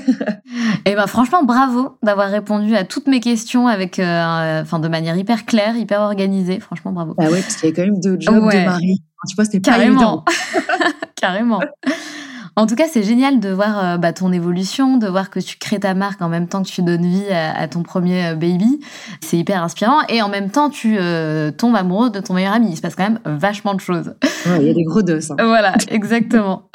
[0.87, 5.17] Et ben franchement, bravo d'avoir répondu à toutes mes questions avec, euh, enfin de manière
[5.17, 6.61] hyper claire, hyper organisée.
[6.61, 7.15] Franchement, bravo.
[7.19, 8.61] Bah ouais, parce qu'il y avait quand même deux jobs Ouais.
[8.61, 9.03] de mari.
[9.29, 9.93] Tu vois, c'était pas Carrément.
[9.95, 10.25] évident.
[11.17, 11.61] Carrément.
[12.59, 15.59] En tout cas, c'est génial de voir euh, bah, ton évolution, de voir que tu
[15.59, 18.35] crées ta marque en même temps que tu donnes vie à, à ton premier euh,
[18.35, 18.81] baby.
[19.21, 20.01] C'est hyper inspirant.
[20.09, 22.71] Et en même temps, tu euh, tombes amoureux de ton meilleur ami.
[22.71, 24.15] Il se passe quand même vachement de choses.
[24.47, 25.33] Ouais, il y a des gros dos.
[25.33, 25.37] Hein.
[25.47, 26.69] Voilà, exactement.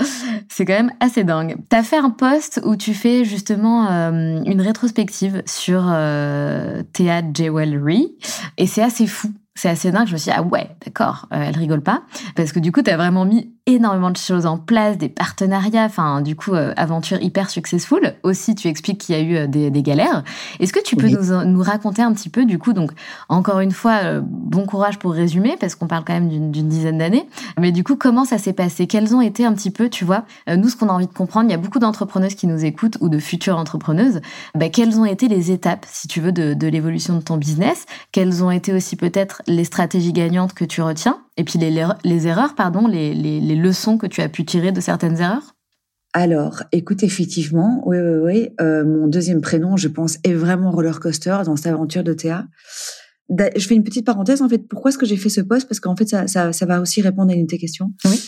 [0.50, 1.56] C'est quand même assez dingue.
[1.70, 7.22] Tu as fait un post où tu fais justement euh, une rétrospective sur euh, Théa
[7.34, 8.14] Jewelry.
[8.58, 9.30] Et c'est assez fou.
[9.56, 10.08] C'est assez dingue.
[10.08, 12.04] Je me suis dit, ah ouais, d'accord, euh, elle rigole pas.
[12.36, 15.86] Parce que du coup, tu as vraiment mis énormément de choses en place, des partenariats,
[15.86, 18.16] enfin, du coup, euh, aventure hyper successful.
[18.24, 20.24] Aussi, tu expliques qu'il y a eu euh, des, des galères.
[20.60, 21.16] Est-ce que tu peux Oui.
[21.20, 22.92] nous, nous raconter un petit peu, du coup, donc,
[23.30, 26.98] encore une fois, euh, bon courage pour résumer, parce qu'on parle quand même d'une dizaine
[26.98, 27.28] d'années.
[27.60, 28.88] Mais du coup, comment ça s'est passé?
[28.88, 31.50] Quels ont été un petit peu, tu vois, nous, ce qu'on a envie de comprendre,
[31.50, 34.22] il y a beaucoup d'entrepreneuses qui nous écoutent ou de futures entrepreneuses.
[34.56, 37.86] Bah, quelles ont été les étapes, si tu veux, de, de l'évolution de ton business?
[38.12, 42.56] Quelles ont été aussi peut-être les stratégies gagnantes que tu retiens Et puis les, erreurs,
[42.56, 45.56] pardon, les, les, les leçons que tu as pu tirer de certaines erreurs?
[46.14, 48.50] Alors, écoute, effectivement, oui, oui, oui.
[48.60, 52.48] Euh, mon deuxième prénom, je pense, est vraiment roller coaster dans cette aventure de Théa.
[53.30, 54.58] Je fais une petite parenthèse, en fait.
[54.68, 57.02] Pourquoi est-ce que j'ai fait ce post Parce qu'en fait, ça, ça, ça va aussi
[57.02, 57.94] répondre à une de tes questions.
[58.04, 58.22] Oui.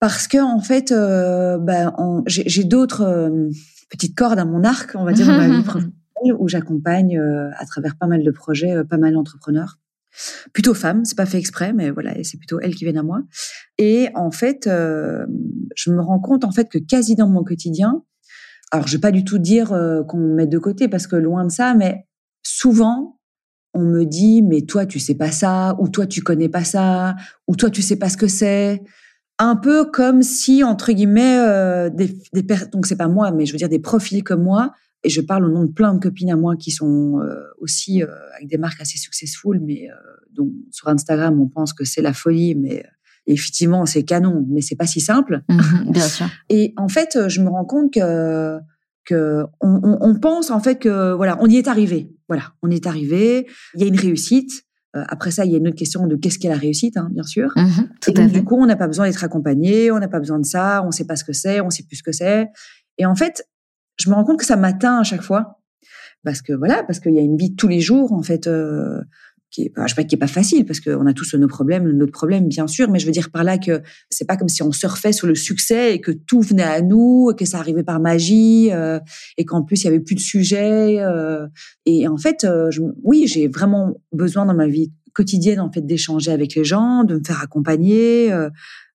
[0.00, 3.50] Parce que, en fait, euh, ben, en- j'ai d'autres euh,
[3.88, 5.64] petites cordes à mon arc, on va dire, dans ma vie
[6.36, 9.78] où j'accompagne euh, à travers pas mal de projets, euh, pas mal d'entrepreneurs.
[10.52, 13.22] Plutôt femmes, c'est pas fait exprès, mais voilà, c'est plutôt elles qui viennent à moi.
[13.78, 15.26] Et en fait, euh,
[15.76, 18.02] je me rends compte en fait que quasi dans mon quotidien,
[18.70, 21.16] alors je vais pas du tout dire euh, qu'on me met de côté parce que
[21.16, 22.06] loin de ça, mais
[22.42, 23.18] souvent
[23.74, 27.14] on me dit mais toi tu sais pas ça ou toi tu connais pas ça
[27.46, 28.82] ou toi tu sais pas ce que c'est.
[29.38, 33.52] Un peu comme si entre guillemets euh, des, des donc c'est pas moi mais je
[33.52, 34.72] veux dire des profils comme moi
[35.04, 38.02] et je parle au nom de plein de copines à moi qui sont euh, aussi
[38.02, 39.94] euh, avec des marques assez successful mais euh,
[40.32, 42.88] dont sur Instagram on pense que c'est la folie mais euh,
[43.26, 46.26] effectivement c'est canon mais c'est pas si simple Mhm, Bien sûr.
[46.48, 48.58] et en fait, je me rends compte que
[49.04, 52.10] que on, on, on pense en fait que voilà, on y est arrivé.
[52.28, 53.46] Voilà, on y est arrivé.
[53.74, 54.50] Il y a une réussite.
[54.94, 57.22] Après ça, il y a une autre question de qu'est-ce qu'est la réussite, hein, bien
[57.22, 57.50] sûr.
[57.56, 58.38] Mhm, tout Et à donc, fait.
[58.40, 60.90] du coup, on n'a pas besoin d'être accompagné, on n'a pas besoin de ça, on
[60.90, 62.48] sait pas ce que c'est, on sait plus ce que c'est.
[62.98, 63.44] Et en fait,
[64.00, 65.60] je me rends compte que ça m'atteint à chaque fois.
[66.24, 69.00] Parce que voilà, parce qu'il y a une vie tous les jours, en fait, euh,
[69.50, 71.88] qui est, je sais pas, qui est pas facile, parce qu'on a tous nos problèmes,
[71.92, 73.80] notre problème, bien sûr, mais je veux dire par là que
[74.10, 77.30] c'est pas comme si on surfait sur le succès et que tout venait à nous,
[77.32, 78.98] et que ça arrivait par magie, euh,
[79.38, 81.00] et qu'en plus il y avait plus de sujets.
[81.00, 81.46] euh,
[81.86, 85.80] et en fait, euh, je- oui, j'ai vraiment besoin dans ma vie quotidienne en fait
[85.86, 88.50] d'échanger avec les gens, de me faire accompagner, euh,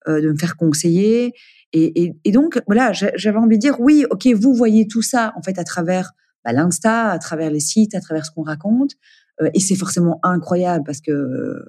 [0.09, 1.33] euh, de me faire conseiller.
[1.73, 5.03] Et, et, et donc voilà, j'a- j'avais envie de dire oui, ok, vous voyez tout
[5.03, 6.13] ça en fait à travers
[6.45, 8.93] bah, l'insta, à travers les sites, à travers ce qu'on raconte,
[9.41, 11.65] Euh, et c'est forcément incroyable parce que euh,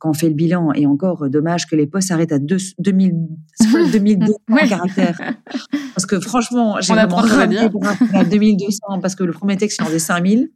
[0.00, 2.56] quand on fait le bilan, et encore euh, dommage que les posts s'arrêtent à deux,
[2.80, 3.14] 2000,
[3.92, 4.68] 2200 Ouais.
[4.68, 5.20] caractères.
[5.94, 7.70] Parce que franchement, j'ai vraiment dire.
[7.70, 10.50] pour un- à 2200 parce que le premier texte, il en faisait 5000.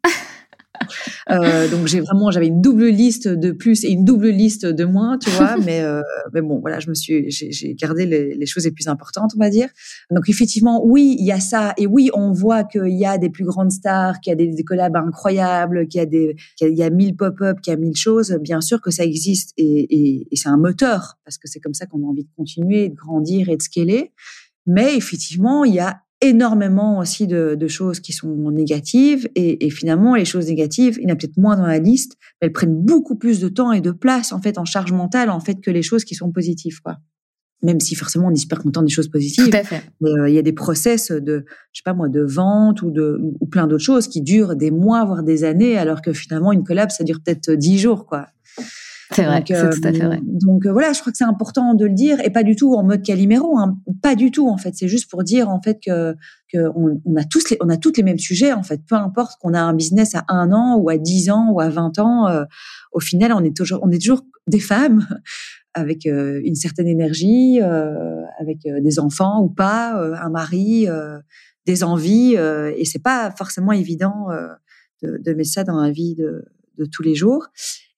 [1.30, 4.84] Euh, donc j'ai vraiment, j'avais une double liste de plus et une double liste de
[4.84, 5.56] moins, tu vois.
[5.64, 6.00] mais euh,
[6.32, 9.38] mais bon, voilà, je me suis, j'ai gardé les, les, choses les plus importantes, on
[9.38, 9.68] va dire.
[10.10, 13.30] Donc effectivement, oui, il y a ça, et oui, on voit qu'il y a des
[13.30, 16.76] plus grandes stars, qu'il y a des, des collabs incroyables, qu'il y a des, qu'il
[16.76, 18.38] y a mille pop-up, qu'il y a mille choses.
[18.40, 21.74] Bien sûr que ça existe et, et, et c'est un moteur parce que c'est comme
[21.74, 24.12] ça qu'on a envie de continuer, de grandir et de scaler.
[24.66, 29.70] Mais effectivement, il y a énormément aussi de, de, choses qui sont négatives et, et,
[29.70, 32.52] finalement les choses négatives il y en a peut-être moins dans la liste mais elles
[32.52, 35.60] prennent beaucoup plus de temps et de place en fait en charge mentale en fait
[35.60, 36.96] que les choses qui sont positives quoi
[37.62, 39.82] même si forcément on est super content des choses positives Tout à fait.
[40.00, 42.90] mais euh, il y a des process de je sais pas moi de vente ou
[42.90, 46.52] de ou plein d'autres choses qui durent des mois voire des années alors que finalement
[46.52, 48.26] une collab ça dure peut-être dix jours quoi
[49.18, 50.20] c'est vrai, c'est tout à fait vrai.
[50.22, 52.74] Donc euh, voilà, je crois que c'est important de le dire et pas du tout
[52.74, 54.74] en mode Calimero, hein, pas du tout en fait.
[54.74, 56.14] C'est juste pour dire en fait que,
[56.52, 58.80] que on, on, a tous les, on a toutes les mêmes sujets en fait.
[58.86, 61.68] Peu importe qu'on a un business à un an ou à dix ans ou à
[61.68, 62.44] vingt ans, euh,
[62.92, 65.06] au final on est toujours, on est toujours des femmes
[65.74, 70.86] avec euh, une certaine énergie, euh, avec euh, des enfants ou pas, un mari,
[71.66, 74.28] des envies et c'est pas forcément évident
[75.02, 76.44] de, de mettre ça dans la vie de,
[76.78, 77.48] de tous les jours.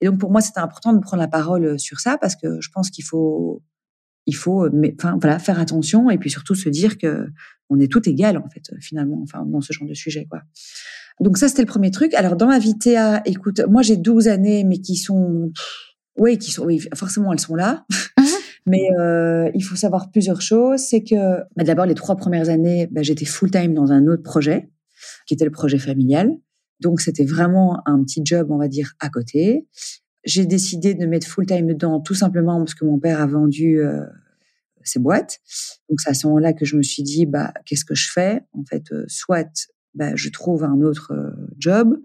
[0.01, 2.61] Et donc pour moi, c'était important de prendre la parole euh, sur ça parce que
[2.61, 3.63] je pense qu'il faut,
[4.27, 7.29] il faut, euh, mais, enfin voilà, faire attention et puis surtout se dire que
[7.69, 10.43] on est tout égal en fait finalement, enfin dans ce genre de sujet quoi.
[11.21, 12.15] Donc ça c'était le premier truc.
[12.15, 15.53] Alors dans la vie TA, écoute, moi j'ai 12 années mais qui sont,
[16.17, 17.85] oui, qui sont, oui, forcément elles sont là.
[18.19, 18.27] Mhm.
[18.67, 20.81] Mais euh, il faut savoir plusieurs choses.
[20.81, 24.23] C'est que bah, d'abord les trois premières années, bah, j'étais full time dans un autre
[24.23, 24.71] projet,
[25.27, 26.31] qui était le projet familial.
[26.81, 29.67] Donc c'était vraiment un petit job, on va dire, à côté.
[30.25, 33.81] J'ai décidé de mettre full time dedans, tout simplement parce que mon père a vendu
[33.81, 34.05] euh,
[34.85, 35.41] ses boîtes.
[35.89, 38.43] Donc c'est à ce moment-là que je me suis dit, bah qu'est-ce que je fais?
[38.53, 41.99] En fait, euh, soit bah, je trouve un autre euh, job,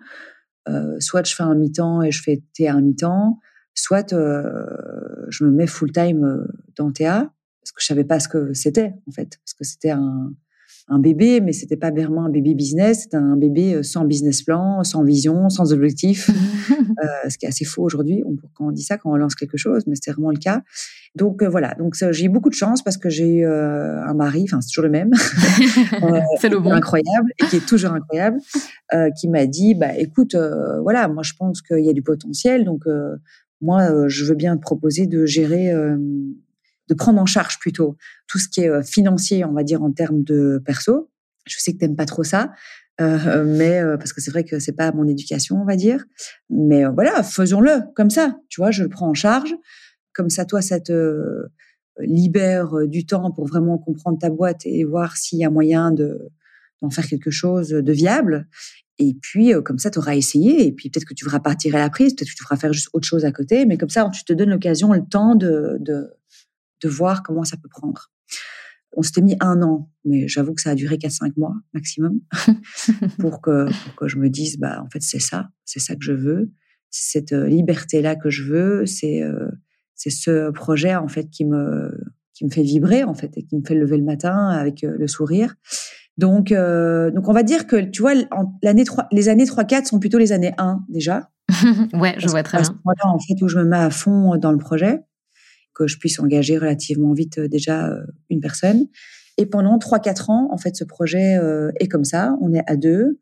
[0.68, 3.40] euh, soit je fais un mi-temps et je fais TA mi-temps,
[3.74, 8.54] soit je me mets full time dans TA parce que je savais pas ce que
[8.54, 10.32] c'était en fait, parce que c'était un
[10.88, 14.44] un bébé, mais c'était pas vraiment un bébé business, c'était un bébé euh, sans business
[14.44, 16.30] plan, sans vision, sans objectif,
[16.70, 19.58] euh, ce qui est assez faux aujourd'hui quand on dit ça, quand on lance quelque
[19.58, 20.62] chose, mais c'était vraiment le cas.
[21.16, 24.14] Donc euh, voilà, donc j'ai eu beaucoup de chance parce que j'ai eu euh, un
[24.14, 25.12] mari, enfin c'est toujours le même,
[26.40, 26.72] c'est le bon.
[26.72, 28.38] incroyable et qui est toujours incroyable,
[29.18, 30.36] qui m'a dit bah écoute,
[30.84, 32.84] voilà, moi je pense qu'il y a du potentiel, donc
[33.60, 35.74] moi je veux bien te proposer de gérer
[36.88, 39.92] de prendre en charge plutôt tout ce qui est euh, financier, on va dire en
[39.92, 41.10] termes de perso.
[41.46, 42.52] Je sais que t'aimes pas trop ça,
[43.02, 46.06] euh, mais euh, parce que c'est vrai que c'est pas mon éducation, on va dire.
[46.50, 48.38] Mais voilà, faisons-le comme ça.
[48.50, 49.54] Tu vois, je le prends en charge.
[50.14, 51.46] Comme ça, toi, ça te
[52.00, 56.30] libère du temps pour vraiment comprendre ta boîte et voir s'il y a moyen de
[56.82, 58.48] d'en faire quelque chose de viable.
[58.98, 60.66] Et puis, comme ça, tu auras essayé.
[60.66, 62.16] Et puis, peut-être que tu feras partir à la prise.
[62.16, 63.66] Peut-être que tu feras faire juste autre chose à côté.
[63.66, 66.10] Mais comme ça, tu te donnes l'occasion, le temps de, de,
[66.82, 68.12] de voir comment ça peut prendre.
[68.98, 72.22] On s'était mis un an, mais j'avoue que ça a duré 4-5 mois maximum
[73.20, 76.04] pour, que, pour que je me dise, bah, en fait, c'est ça, c'est ça que
[76.04, 76.52] je veux,
[76.90, 79.50] cette euh, liberté-là que je veux, c'est euh,
[79.96, 81.92] c'est ce projet, en fait, qui me,
[82.34, 84.96] qui me fait vibrer, en fait, et qui me fait lever le matin avec euh,
[84.98, 85.56] le sourire.
[86.18, 88.14] Donc, donc on va dire que, tu vois,
[88.64, 91.30] l'année 3, les années 3-4 sont plutôt les années 1 déjà.
[91.94, 92.70] ouais, je vois très bien.
[93.04, 95.02] en fait, où je me mets à fond dans le projet
[95.76, 98.88] que je puisse engager relativement vite euh, déjà euh, une personne.
[99.38, 102.36] Et pendant trois quatre ans, en fait, ce projet euh, est comme ça.
[102.42, 103.20] On est à deux,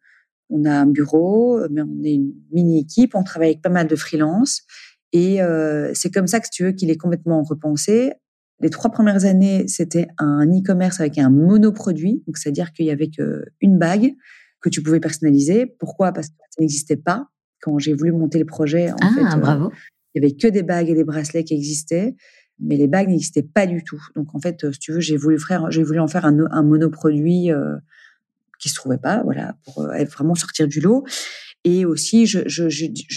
[0.50, 3.16] on a un bureau, mais on est une mini équipe.
[3.16, 4.62] On travaille avec pas mal de freelance,
[5.12, 5.40] et
[5.94, 8.14] c'est comme ça que tu veux qu'il est complètement repensé.
[8.60, 13.10] Les trois premières années, c'était un e-commerce avec un monoproduit, donc c'est-à-dire qu'il y avait
[13.10, 14.14] qu'une bague
[14.62, 15.66] que tu pouvais personnaliser.
[15.80, 16.12] Pourquoi?
[16.12, 17.28] Parce que ça n'existait pas
[17.62, 18.92] quand j'ai voulu monter le projet.
[18.92, 19.72] En ah, bravo.
[20.14, 22.16] il y avait que des bagues et des bracelets qui existaient
[22.64, 24.02] mais les bagues n'existaient pas du tout.
[24.16, 25.38] Donc en fait, si tu veux, j'ai voulu
[26.00, 27.76] en faire un, monoproduit euh,
[28.60, 31.06] qui se trouvait pas, voilà, pour euh, vraiment sortir du lot.
[31.66, 32.42] Et aussi, je,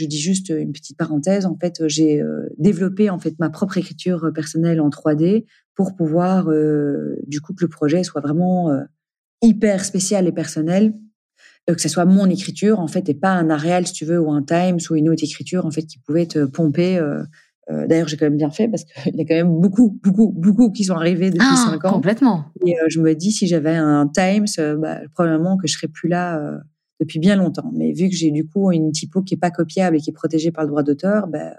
[0.05, 1.47] dis juste une petite parenthèse.
[1.47, 6.49] En fait, j'ai euh, développé en fait ma propre écriture personnelle en 3D pour pouvoir,
[6.49, 8.83] euh, du coup, que le projet soit vraiment euh,
[9.43, 10.95] hyper spécial et personnel,
[11.69, 14.31] que ce soit mon écriture en fait et pas un Arial si tu veux ou
[14.33, 17.25] un Times ou une autre écriture en fait qui pouvait te pomper euh,
[17.68, 20.70] d'ailleurs, j'ai quand même bien fait parce qu'il y a quand même beaucoup, beaucoup, beaucoup
[20.70, 21.92] qui sont arrivés depuis ah, cinq ans.
[21.94, 22.44] Complètement.
[22.64, 25.88] Et euh, je me dis, si j'avais un Times, euh, bah, probablement que je serais
[25.88, 26.40] plus là
[27.00, 27.70] depuis bien longtemps.
[27.74, 30.14] Mais vu que j'ai du coup une typo qui est pas copiable et qui est
[30.14, 31.57] protégée par le droit d'auteur, bah,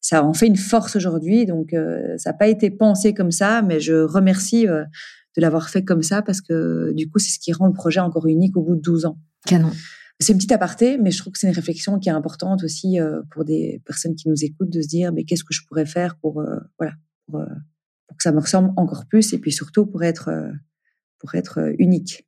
[0.00, 1.46] ça en fait une force aujourd'hui.
[1.46, 1.74] Donc,
[2.16, 6.22] ça n'a pas été pensé comme ça, mais je remercie de l'avoir fait comme ça
[6.22, 8.80] parce que du coup, c'est ce qui rend le projet encore unique au bout de
[8.80, 9.18] 12 ans.
[9.46, 9.70] Canon.
[10.20, 12.98] C'est une petite aparté, mais je trouve que c'est une réflexion qui est importante aussi
[13.30, 16.16] pour des personnes qui nous écoutent de se dire, mais qu'est-ce que je pourrais faire
[16.16, 16.44] pour,
[16.78, 16.92] voilà,
[17.26, 17.42] pour,
[18.06, 20.30] pour, que ça me ressemble encore plus et puis surtout pour être,
[21.18, 22.26] pour être unique.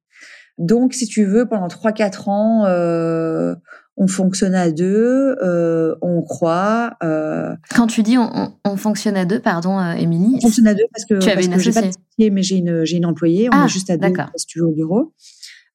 [0.59, 3.55] Donc, si tu veux, pendant 3-4 ans, euh,
[3.97, 6.97] on fonctionne à deux, euh, on croit.
[7.03, 7.55] Euh...
[7.75, 10.37] Quand tu dis on, on, fonctionne à deux, pardon, euh, Émilie.
[10.37, 11.91] On fonctionne à deux parce que tu avais une associée.
[11.91, 13.49] Pas mais j'ai une, j'ai une employée.
[13.49, 15.15] On ah, est juste à deux, si tu veux, au bureau.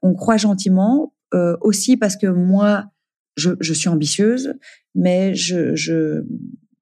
[0.02, 2.86] On croit gentiment, euh, aussi parce que moi,
[3.36, 4.54] je, suis ambitieuse,
[4.96, 5.76] mais je,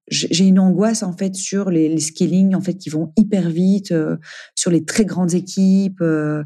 [0.08, 3.92] j'ai une angoisse en fait sur les, les scaling en fait qui vont hyper vite,
[3.92, 4.16] euh,
[4.54, 6.00] sur les très grandes équipes.
[6.00, 6.44] Euh,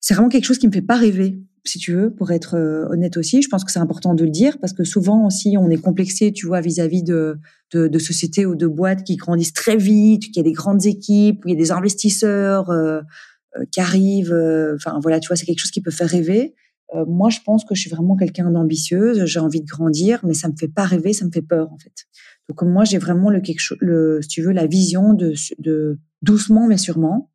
[0.00, 2.56] c'est vraiment quelque chose qui me fait pas rêver, si tu veux, pour être
[2.90, 3.42] honnête aussi.
[3.42, 6.32] Je pense que c'est important de le dire parce que souvent aussi on est complexé,
[6.32, 7.38] tu vois, vis-à-vis de,
[7.72, 11.44] de, sociétés ou de boîtes qui grandissent très vite, qu'il y a des grandes équipes,
[11.44, 12.70] où il y a des investisseurs
[13.72, 14.36] qui arrivent.
[14.76, 16.54] Enfin voilà, tu vois, c'est quelque chose qui peut faire rêver.
[16.94, 19.24] Moi, je pense que je suis vraiment quelqu'un d'ambitieuse.
[19.26, 21.78] J'ai envie de grandir, mais ça me fait pas rêver, ça me fait peur en
[21.78, 21.92] fait.
[22.48, 25.98] Donc moi, j'ai vraiment le quelque chose, le, si tu veux, la vision de, de
[26.22, 27.30] doucement mais sûrement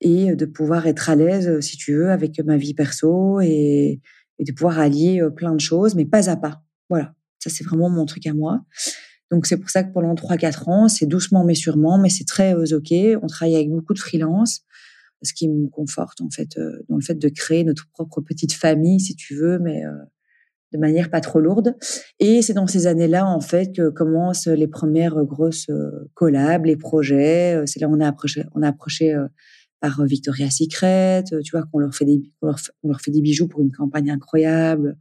[0.00, 4.00] et de pouvoir être à l'aise, si tu veux, avec ma vie perso et,
[4.38, 6.62] et de pouvoir allier plein de choses, mais pas à pas.
[6.88, 8.62] Voilà, ça c'est vraiment mon truc à moi.
[9.30, 12.54] Donc c'est pour ça que pendant 3-4 ans, c'est doucement mais sûrement, mais c'est très
[12.72, 12.92] ok.
[13.22, 14.62] On travaille avec beaucoup de freelance,
[15.22, 19.00] ce qui me conforte en fait dans le fait de créer notre propre petite famille,
[19.00, 19.82] si tu veux, mais
[20.72, 21.76] de manière pas trop lourde.
[22.18, 25.70] Et c'est dans ces années-là, en fait, que commencent les premières grosses
[26.14, 27.62] collabs, les projets.
[27.66, 29.16] C'est là on a approché, on a approché
[29.80, 32.48] par Victoria's Secret, tu vois, qu'on leur fait des, on
[32.88, 34.96] leur, fait des bijoux pour une campagne incroyable.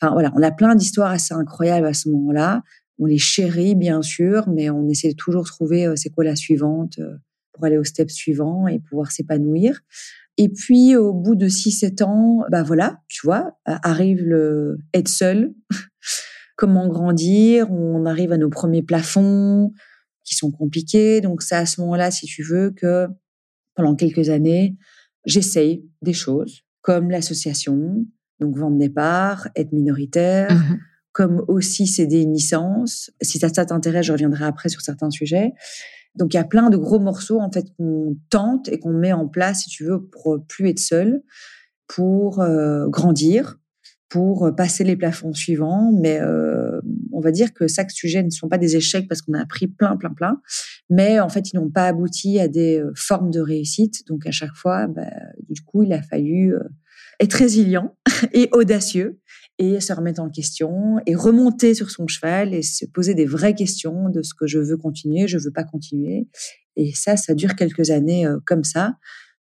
[0.00, 2.62] Enfin voilà, on a plein d'histoires assez incroyables à ce moment-là.
[2.98, 7.00] On les chérit bien sûr, mais on essaie de toujours trouver c'est quoi la suivante
[7.60, 9.80] pour aller au step suivant et pouvoir s'épanouir.
[10.38, 15.52] Et puis au bout de 6-7 ans, bah voilà, tu vois, arrive le être seul.
[16.56, 17.70] Comment grandir?
[17.70, 19.72] On arrive à nos premiers plafonds
[20.24, 21.20] qui sont compliqués.
[21.20, 23.06] Donc c'est à ce moment-là, si tu veux, que
[23.74, 24.76] pendant quelques années,
[25.26, 28.06] j'essaye des choses comme l'association,
[28.40, 30.78] donc vendre des parts, être minoritaire, mmh
[31.12, 33.10] comme aussi céder une licence.
[33.20, 35.52] Si ça, ça t'intéresse, je reviendrai après sur certains sujets.
[36.14, 39.12] Donc il y a plein de gros morceaux en fait qu'on tente et qu'on met
[39.12, 41.22] en place, si tu veux, pour plus être seul,
[41.86, 43.60] pour euh, grandir,
[44.10, 45.92] pour passer les plafonds suivants.
[45.92, 46.80] Mais euh,
[47.12, 49.68] on va dire que chaque sujet ne sont pas des échecs parce qu'on a appris
[49.68, 50.42] plein, plein, plein.
[50.90, 54.06] Mais en fait, ils n'ont pas abouti à des euh, formes de réussite.
[54.08, 55.10] Donc à chaque fois, bah,
[55.48, 56.60] du coup, il a fallu euh,
[57.20, 57.96] être résilient
[58.32, 59.20] et audacieux
[59.60, 63.54] et se remettre en question et remonter sur son cheval et se poser des vraies
[63.54, 66.26] questions de ce que je veux continuer, je veux pas continuer.
[66.76, 68.94] Et ça, ça dure quelques années euh, comme ça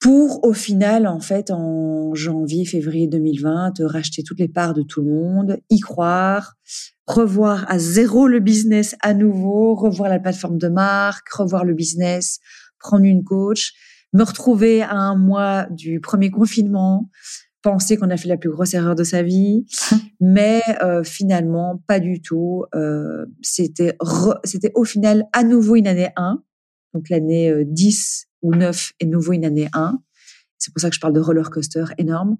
[0.01, 5.01] pour au final, en fait, en janvier, février 2020, racheter toutes les parts de tout
[5.01, 6.55] le monde, y croire,
[7.05, 12.39] revoir à zéro le business à nouveau, revoir la plateforme de marque, revoir le business,
[12.79, 13.73] prendre une coach,
[14.13, 17.07] me retrouver à un mois du premier confinement,
[17.61, 19.65] penser qu'on a fait la plus grosse erreur de sa vie,
[20.19, 22.65] mais euh, finalement pas du tout.
[22.75, 23.97] Euh, c'était
[24.43, 26.43] c'était au final à nouveau une année 1,
[26.93, 29.99] donc l'année 10 euh, ou 9 est nouveau une année 1.
[30.61, 32.37] C'est pour ça que je parle de roller coaster énorme.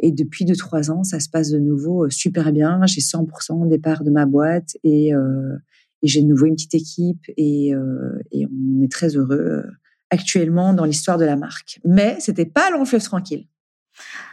[0.00, 2.80] Et depuis deux trois ans, ça se passe de nouveau euh, super bien.
[2.86, 5.56] J'ai 100% des parts de ma boîte et, euh,
[6.02, 9.64] et j'ai de nouveau une petite équipe et, euh, et on est très heureux
[10.10, 11.80] actuellement dans l'histoire de la marque.
[11.84, 13.48] Mais c'était pas long fleuve tranquille.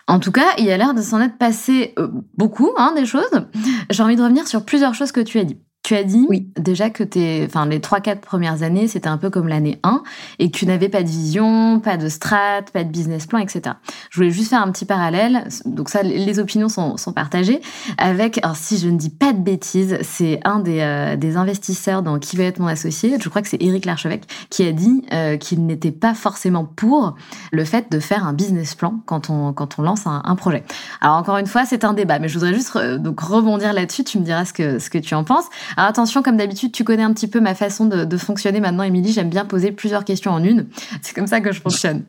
[0.08, 1.96] En tout cas, il a l'air de s'en être passé
[2.36, 3.48] beaucoup, hein, des choses.
[3.90, 5.60] J'ai envie de revenir sur plusieurs choses que tu as dit.
[5.84, 6.48] Tu as dit oui.
[6.58, 10.02] déjà que tes, enfin, les trois, quatre premières années, c'était un peu comme l'année 1
[10.40, 13.76] et que tu n'avais pas de vision, pas de strat, pas de business plan, etc.
[14.10, 15.46] Je voulais juste faire un petit parallèle.
[15.66, 17.60] Donc ça, les opinions sont, sont partagées
[17.98, 22.02] avec, alors si je ne dis pas de bêtises, c'est un des, euh, des investisseurs
[22.02, 25.04] dans Qui va être mon associé, je crois que c'est Éric Larchevêque, qui a dit
[25.12, 27.18] euh, qu'il n'était pas forcément pour
[27.52, 30.64] le fait de faire un business plan quand on, quand on lance un, un projet.
[31.02, 34.18] Alors encore une fois, c'est un débat, mais je voudrais juste donc rebondir là-dessus, tu
[34.18, 35.50] me diras ce que, ce que tu en penses.
[35.78, 38.84] Alors attention, comme d'habitude, tu connais un petit peu ma façon de, de fonctionner maintenant,
[38.84, 39.12] Émilie.
[39.12, 40.68] J'aime bien poser plusieurs questions en une.
[41.02, 42.04] C'est comme ça que je fonctionne.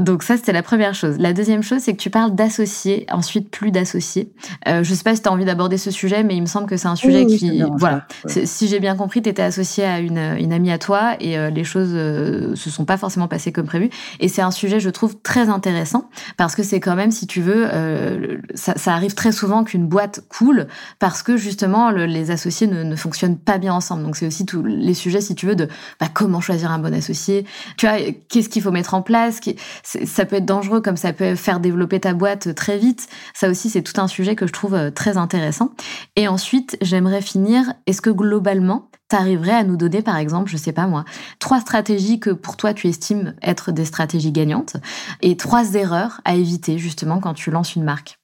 [0.00, 1.16] Donc ça, c'était la première chose.
[1.18, 4.32] La deuxième chose, c'est que tu parles d'associés, ensuite plus d'associés.
[4.68, 6.66] Euh, je sais pas si tu as envie d'aborder ce sujet, mais il me semble
[6.66, 7.50] que c'est un sujet oui, qui...
[7.50, 8.06] Oui, voilà.
[8.26, 11.50] Si j'ai bien compris, tu étais associé à une, une, amie à toi et euh,
[11.50, 13.90] les choses euh, se sont pas forcément passées comme prévu.
[14.20, 17.40] Et c'est un sujet, je trouve, très intéressant parce que c'est quand même, si tu
[17.40, 20.66] veux, euh, ça, ça, arrive très souvent qu'une boîte coule
[20.98, 24.02] parce que justement, le, les associés ne ne, fonctionnent pas bien ensemble.
[24.02, 25.68] Donc c'est aussi tous les sujets, si tu veux, de
[26.00, 27.44] bah, comment choisir un bon associé.
[27.76, 29.40] Tu vois, qu'est-ce qu'il faut mettre en place?
[29.82, 33.08] Ça peut être dangereux comme ça peut faire développer ta boîte très vite.
[33.34, 35.70] Ça aussi, c'est tout un sujet que je trouve euh, très intéressant.
[36.16, 37.72] Et ensuite, j'aimerais finir.
[37.86, 41.04] Est-ce que globalement, tu arriverais à nous donner, par exemple, je sais pas moi,
[41.38, 44.76] trois stratégies que pour toi tu estimes être des stratégies gagnantes
[45.20, 48.18] et trois erreurs à éviter justement quand tu lances une marque?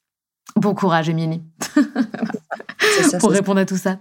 [0.55, 1.41] Bon courage, Émilie,
[3.19, 3.99] pour répondre à tout ça.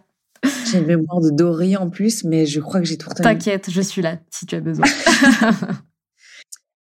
[0.70, 3.24] J'ai une mémoire de Dory en plus, mais je crois que j'ai tout retenu.
[3.24, 4.86] T'inquiète, je suis là si tu as besoin.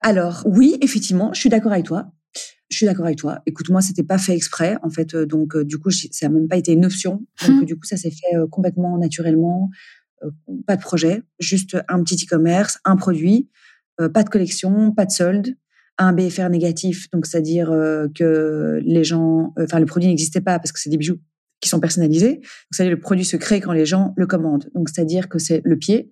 [0.02, 2.12] Alors, oui, effectivement, je suis d'accord avec toi.
[2.70, 3.42] Je suis d'accord avec toi.
[3.48, 5.16] Écoute, moi, c'était pas fait exprès, en fait.
[5.16, 7.26] Euh, donc, euh, du coup, ça n'a même pas été une option.
[7.42, 7.66] Donc, hum.
[7.66, 9.70] du coup, ça s'est fait euh, complètement naturellement.
[10.68, 13.50] pas de projet, juste un petit e-commerce, un produit,
[13.98, 15.56] pas de collection, pas de solde,
[15.98, 17.70] un BFR négatif, donc c'est-à-dire
[18.16, 21.20] que les gens, enfin, le produit n'existait pas parce que c'est des bijoux
[21.62, 22.36] qui sont personnalisés.
[22.36, 24.70] Donc, c'est-à-dire le produit se crée quand les gens le commandent.
[24.76, 26.12] Donc, c'est-à-dire que c'est le pied,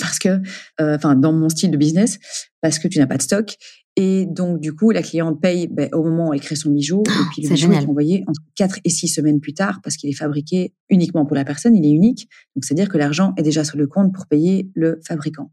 [0.00, 0.40] parce que,
[0.80, 2.18] enfin, dans mon style de business,
[2.60, 3.56] parce que tu n'as pas de stock
[3.96, 7.04] et donc, du coup, la cliente paye ben, au moment où elle crée son bijou.
[7.06, 10.10] Et puis, le bijou est envoyé entre 4 et 6 semaines plus tard parce qu'il
[10.10, 11.76] est fabriqué uniquement pour la personne.
[11.76, 12.28] Il est unique.
[12.56, 15.52] Donc, c'est-à-dire que l'argent est déjà sur le compte pour payer le fabricant.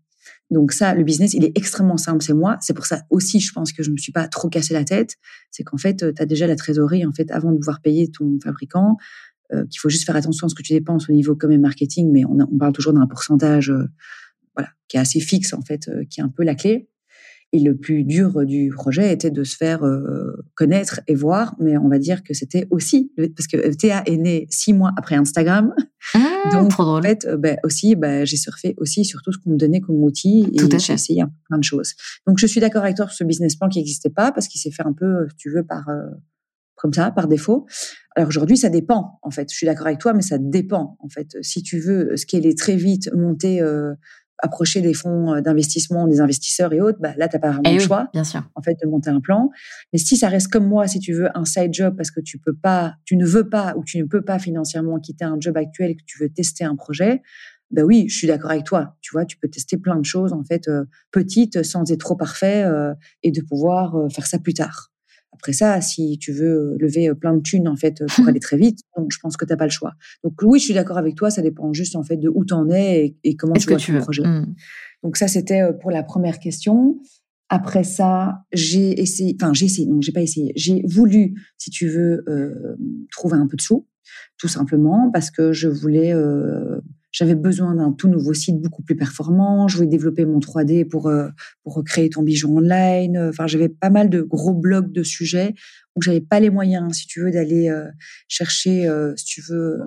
[0.50, 2.58] Donc ça, le business, il est extrêmement simple, c'est moi.
[2.62, 5.16] C'est pour ça aussi, je pense que je me suis pas trop cassé la tête.
[5.50, 8.38] C'est qu'en fait, tu as déjà la trésorerie, en fait, avant de pouvoir payer ton
[8.44, 8.98] fabricant,
[9.54, 12.12] euh, qu'il faut juste faire attention à ce que tu dépenses au niveau comme marketing,
[12.12, 13.86] mais on, on parle toujours d'un pourcentage, euh,
[14.56, 16.88] voilà, qui est assez fixe, en fait, euh, qui est un peu la clé.
[17.54, 19.82] Et le plus dur du projet était de se faire
[20.56, 24.48] connaître et voir, mais on va dire que c'était aussi parce que Théa est née
[24.50, 25.74] six mois après Instagram,
[26.14, 27.00] ah, donc trop drôle.
[27.00, 30.02] en fait, ben, aussi, ben, j'ai surfé aussi sur tout ce qu'on me donnait comme
[30.02, 31.94] outil et j'ai essayé plein de choses.
[32.26, 34.62] Donc je suis d'accord avec toi sur ce business plan qui n'existait pas parce qu'il
[34.62, 35.90] s'est fait un peu, si tu veux, par
[36.82, 37.66] comme ça, par défaut.
[38.16, 39.20] Alors aujourd'hui, ça dépend.
[39.22, 40.98] En fait, je suis d'accord avec toi, mais ça dépend.
[41.00, 43.62] En fait, si tu veux scaler très vite, monter
[44.42, 47.70] approcher des fonds euh, d'investissement, des investisseurs et autres, bah, là, tu n'as pas vraiment
[47.70, 48.44] eh le choix, bien sûr.
[48.56, 49.50] en fait, de monter un plan.
[49.94, 52.38] Mais si ça reste comme moi, si tu veux un side job parce que tu
[52.38, 55.58] peux pas, tu ne veux pas ou tu ne peux pas financièrement quitter un job
[55.58, 57.22] actuel et que tu veux tester un projet,
[57.70, 58.98] ben oui, je suis d'accord avec toi.
[59.02, 62.16] Tu vois, tu peux tester plein de choses en fait euh, petites sans être trop
[62.16, 64.91] parfait euh, et de pouvoir faire ça plus tard.
[65.42, 68.80] Après ça, si tu veux lever plein de thunes en fait pour aller très vite,
[68.96, 69.94] donc je pense que tu n'as pas le choix.
[70.24, 72.54] Donc oui, je suis d'accord avec toi, ça dépend juste en fait de où tu
[72.54, 74.24] en es et, comment tu vois tu ton projet.
[74.24, 74.54] Mmh.
[75.04, 77.00] Donc ça c'était pour la première question.
[77.50, 81.90] Après ça, j'ai essayé, enfin j'ai essayé, non, j'ai pas essayé, j'ai voulu, si tu
[81.90, 82.78] veux, euh,
[83.12, 83.88] trouver un peu de sous,
[84.38, 86.80] tout simplement parce que je voulais euh,
[87.12, 89.68] j'avais besoin d'un tout nouveau site beaucoup plus performant.
[89.68, 91.28] Je voulais développer mon 3D pour euh,
[91.64, 93.18] pour recréer ton bijou online.
[93.30, 95.54] Enfin, j'avais pas mal de gros blocs de sujets
[95.96, 97.88] où j'avais pas les moyens, si tu veux, d'aller euh,
[98.30, 99.80] chercher, euh, si tu veux,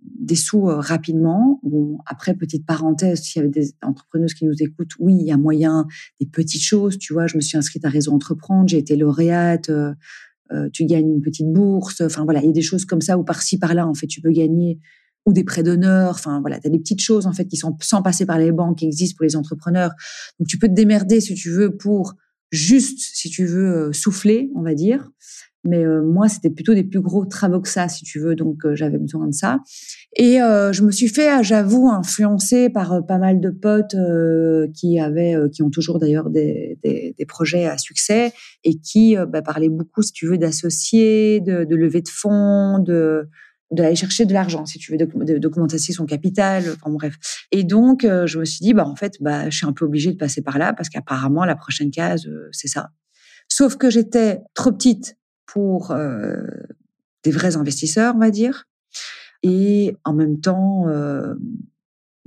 [0.00, 1.60] des sous rapidement.
[1.62, 5.32] Bon, après petite parenthèse, s'il y avait des entrepreneuses qui nous écoutent, oui, il y
[5.32, 5.86] a moyen
[6.20, 6.98] des petites choses.
[6.98, 9.70] Tu vois, je me suis inscrite à Réseau Entreprendre, j'ai été lauréate.
[10.72, 12.00] tu gagnes une petite bourse.
[12.00, 14.22] Enfin voilà, il y a des choses comme ça où par-ci par-là, en fait, tu
[14.22, 14.80] peux gagner
[15.26, 16.10] ou des prêts d'honneur.
[16.10, 18.52] Enfin, voilà, tu as des petites choses, en fait, qui sont sans passer par les
[18.52, 19.92] banques, qui existent pour les entrepreneurs.
[20.38, 22.14] Donc, tu peux te démerder, si tu veux, pour
[22.50, 25.10] juste, si tu veux, euh, souffler, on va dire.
[25.62, 28.34] Mais euh, moi, c'était plutôt des plus gros travaux que ça, si tu veux.
[28.34, 29.58] Donc, euh, j'avais besoin de ça.
[30.16, 33.94] Et je me suis fait, j'avoue, influencer par pas mal de potes
[34.74, 38.32] qui avaient, qui ont toujours d'ailleurs des, des, des, projets à succès
[38.64, 43.28] et qui bah, parlaient beaucoup, si tu veux, d'associés, de, de levée de fonds, de
[43.70, 47.16] d'aller chercher de l'argent, si tu veux, de, documenter son capital, enfin bref.
[47.52, 49.84] Et donc, euh, je me suis dit, bah en fait, bah je suis un peu
[49.84, 52.90] obligée de passer par là parce qu'apparemment la prochaine case, euh, c'est ça.
[53.48, 55.16] Sauf que j'étais trop petite
[55.46, 56.36] pour euh,
[57.22, 58.64] des vrais investisseurs, on va dire,
[59.42, 60.86] et en même temps,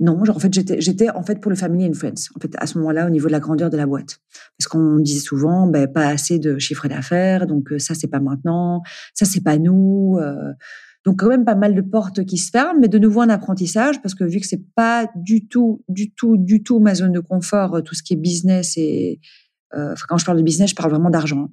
[0.00, 2.28] non, genre, en fait, j'étais, j'étais en fait pour le family and friends.
[2.36, 4.18] En fait, à ce moment-là, au niveau de la grandeur de la boîte,
[4.58, 8.82] parce qu'on disait souvent, ben, pas assez de chiffre d'affaires, donc ça c'est pas maintenant,
[9.14, 10.18] ça c'est pas nous.
[11.04, 14.00] Donc quand même pas mal de portes qui se ferment, mais de nouveau un apprentissage
[14.00, 17.20] parce que vu que c'est pas du tout, du tout, du tout ma zone de
[17.20, 19.20] confort, euh, tout ce qui est business et
[19.74, 21.50] euh, quand je parle de business, je parle vraiment d'argent.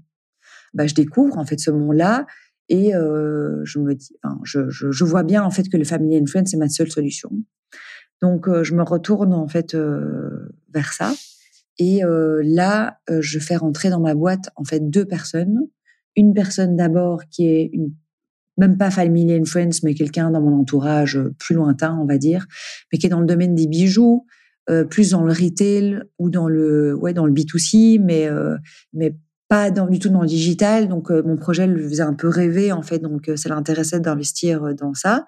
[0.74, 2.26] Bah, je découvre en fait ce monde-là
[2.70, 5.84] et euh, je me dis, enfin, je, je, je, vois bien en fait que le
[5.84, 7.30] family influence c'est ma seule solution.
[8.22, 11.14] Donc euh, je me retourne en fait euh, vers ça
[11.80, 15.60] et euh, là je fais rentrer dans ma boîte en fait deux personnes.
[16.16, 17.94] Une personne d'abord qui est une
[18.58, 22.18] même pas family and friends, mais quelqu'un dans mon entourage euh, plus lointain, on va
[22.18, 22.48] dire,
[22.92, 24.26] mais qui est dans le domaine des bijoux,
[24.70, 28.58] euh, plus dans le retail ou dans le ouais dans le B2C, mais euh,
[28.94, 29.16] mais
[29.48, 30.88] pas dans, du tout dans le digital.
[30.88, 34.94] Donc mon projet le faisait un peu rêver en fait, donc ça l'intéressait d'investir dans
[34.94, 35.26] ça.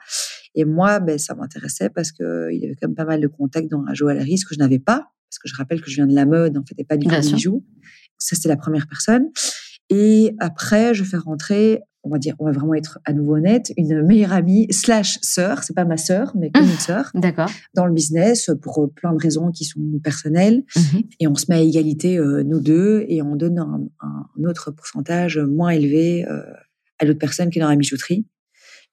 [0.55, 3.27] Et moi, ben, ça m'intéressait parce que il y avait quand même pas mal de
[3.27, 5.95] contacts dans la joaillerie, ce que je n'avais pas, parce que je rappelle que je
[5.95, 7.65] viens de la mode, en fait, et pas du tout des bijoux.
[8.19, 9.29] Ça, c'était la première personne.
[9.89, 13.71] Et après, je fais rentrer, on va dire, on va vraiment être à nouveau honnête,
[13.77, 17.85] une meilleure amie slash sœur, c'est pas ma sœur, mais comme une sœur, d'accord, dans
[17.85, 20.63] le business pour plein de raisons qui sont personnelles.
[20.75, 21.03] Mhm.
[21.19, 24.71] Et on se met à égalité euh, nous deux et on donne un, un autre
[24.71, 26.41] pourcentage moins élevé euh,
[26.99, 28.25] à l'autre personne qui est dans la bijouterie.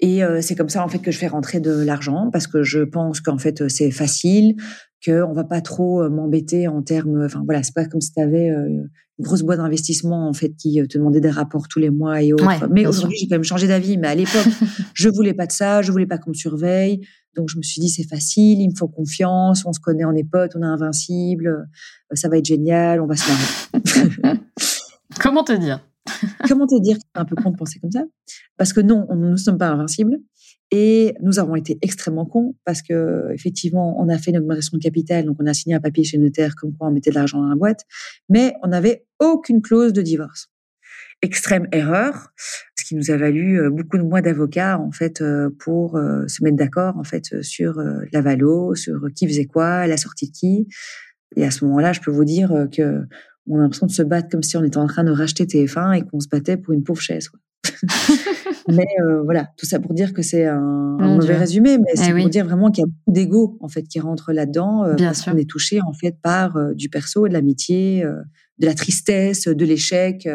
[0.00, 2.62] Et euh, c'est comme ça en fait que je fais rentrer de l'argent parce que
[2.62, 4.56] je pense qu'en fait c'est facile,
[5.04, 7.22] que on va pas trop m'embêter en termes.
[7.24, 8.88] Enfin voilà, c'est pas comme si tu avais une
[9.18, 12.68] grosse boîte d'investissement en fait qui te demandait des rapports tous les mois et autres.
[12.70, 13.98] mais aujourd'hui j'ai quand même changé d'avis.
[13.98, 14.46] Mais à l'époque,
[14.94, 17.00] je voulais pas de ça, je voulais pas qu'on me surveille.
[17.36, 20.12] Donc je me suis dit c'est facile, il me faut confiance, on se connaît, on
[20.12, 21.68] est potes, on est invincible,
[22.12, 24.38] ça va être génial, on va se marrer.
[25.20, 25.80] Comment te dire?
[26.48, 28.04] Comment te dire que c'est un peu con de penser comme ça?
[28.56, 30.18] Parce que non, nous ne sommes pas invincibles.
[30.72, 34.82] Et nous avons été extrêmement cons parce que effectivement, on a fait une augmentation de
[34.82, 37.40] capital, donc on a signé un papier chez notaire comme quoi on mettait de l'argent
[37.40, 37.84] dans la boîte,
[38.28, 40.48] mais on n'avait aucune clause de divorce.
[41.22, 42.32] Extrême erreur,
[42.78, 46.26] ce qui nous a valu euh, beaucoup de mois d'avocats en fait euh, pour euh,
[46.28, 47.82] se mettre d'accord en fait sur
[48.12, 50.68] la valo, sur qui faisait quoi, la sortie de qui.
[51.36, 53.02] Et à ce moment-là, je peux vous dire que
[53.46, 55.98] on a l'impression de se battre comme si on était en train de racheter TF1
[55.98, 57.30] et qu'on se battait pour une pauvre chaise.
[58.68, 62.14] mais euh, voilà, tout ça pour dire que c'est un, mauvais résumé, mais eh c'est
[62.14, 65.22] pour dire vraiment qu'il y a beaucoup d'ego en fait qui rentre là-dedans euh, parce
[65.22, 68.04] qu'on est touché en fait par euh, du perso, de l'amitié,
[68.58, 70.28] de la tristesse, de l'échec.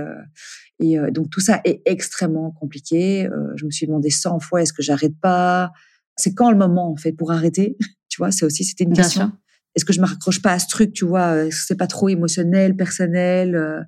[0.80, 3.30] et donc tout ça est extrêmement compliqué.
[3.56, 5.72] je me suis demandé 100 fois est-ce que j'arrête pas?
[6.18, 7.78] C'est quand le moment en fait pour arrêter?
[8.08, 9.34] Tu vois, c'est aussi c'était une question.
[9.76, 11.88] Est-ce que je me raccroche pas à ce truc, tu vois Est-ce que c'est pas
[11.88, 13.82] trop émotionnel, personnel euh,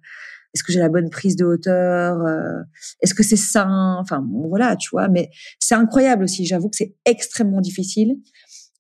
[0.54, 2.62] Est-ce que j'ai la bonne prise de hauteur euh,
[3.02, 5.08] Est-ce que c'est sain Enfin, voilà, tu vois.
[5.08, 5.30] Mais
[5.60, 6.46] c'est incroyable aussi.
[6.46, 8.16] J'avoue que c'est extrêmement difficile,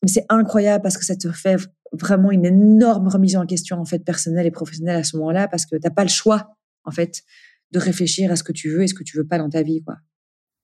[0.03, 1.57] mais c'est incroyable parce que ça te fait
[1.93, 5.65] vraiment une énorme remise en question en fait personnelle et professionnelle à ce moment-là parce
[5.65, 7.23] que t'as pas le choix en fait
[7.71, 9.61] de réfléchir à ce que tu veux et ce que tu veux pas dans ta
[9.61, 9.95] vie, quoi.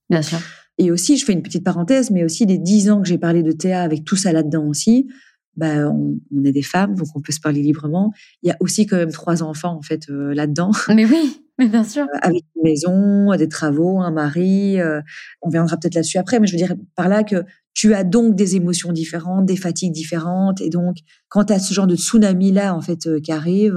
[0.10, 0.40] Bien sûr.
[0.78, 3.44] Et aussi, je fais une petite parenthèse, mais aussi les dix ans que j'ai parlé
[3.44, 5.08] de Théa avec tout ça là-dedans aussi,
[5.56, 8.12] bah, on, on, est des femmes, donc on peut se parler librement.
[8.42, 10.72] Il y a aussi quand même trois enfants en fait euh, là-dedans.
[10.90, 12.04] Mais oui, mais bien sûr.
[12.04, 14.80] Euh, avec une maison, des travaux, un mari.
[14.80, 15.02] Euh,
[15.42, 17.44] on viendra peut-être là-dessus après, mais je veux dire par là que
[17.74, 20.98] tu as donc des émotions différentes, des fatigues différentes, et donc
[21.30, 23.76] quand tu as ce genre de tsunami là en fait qui arrive,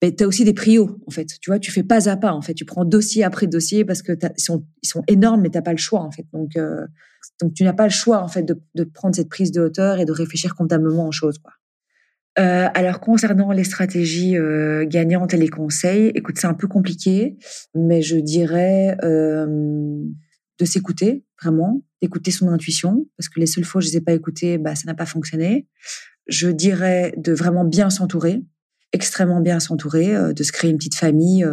[0.00, 1.26] ben, tu as aussi des prios en fait.
[1.40, 2.54] Tu vois, tu fais pas à pas en fait.
[2.54, 5.72] Tu prends dossier après dossier parce que ils sont ils sont énormes, mais t'as pas
[5.72, 6.26] le choix en fait.
[6.32, 6.56] Donc
[7.40, 10.04] donc tu n'as pas le choix en fait de, prendre cette prise de hauteur et
[10.04, 11.40] de réfléchir comptablement aux choses.
[12.38, 17.36] Euh, alors concernant les stratégies euh, gagnantes et les conseils, écoute, c'est un peu compliqué,
[17.74, 19.46] mais je dirais euh,
[20.58, 24.00] de s'écouter vraiment, d'écouter son intuition, parce que les seules fois où je les ai
[24.00, 25.68] pas écoutées, bah ça n'a pas fonctionné.
[26.26, 28.42] Je dirais de vraiment bien s'entourer,
[28.92, 31.46] extrêmement bien s'entourer, de se créer une petite famille,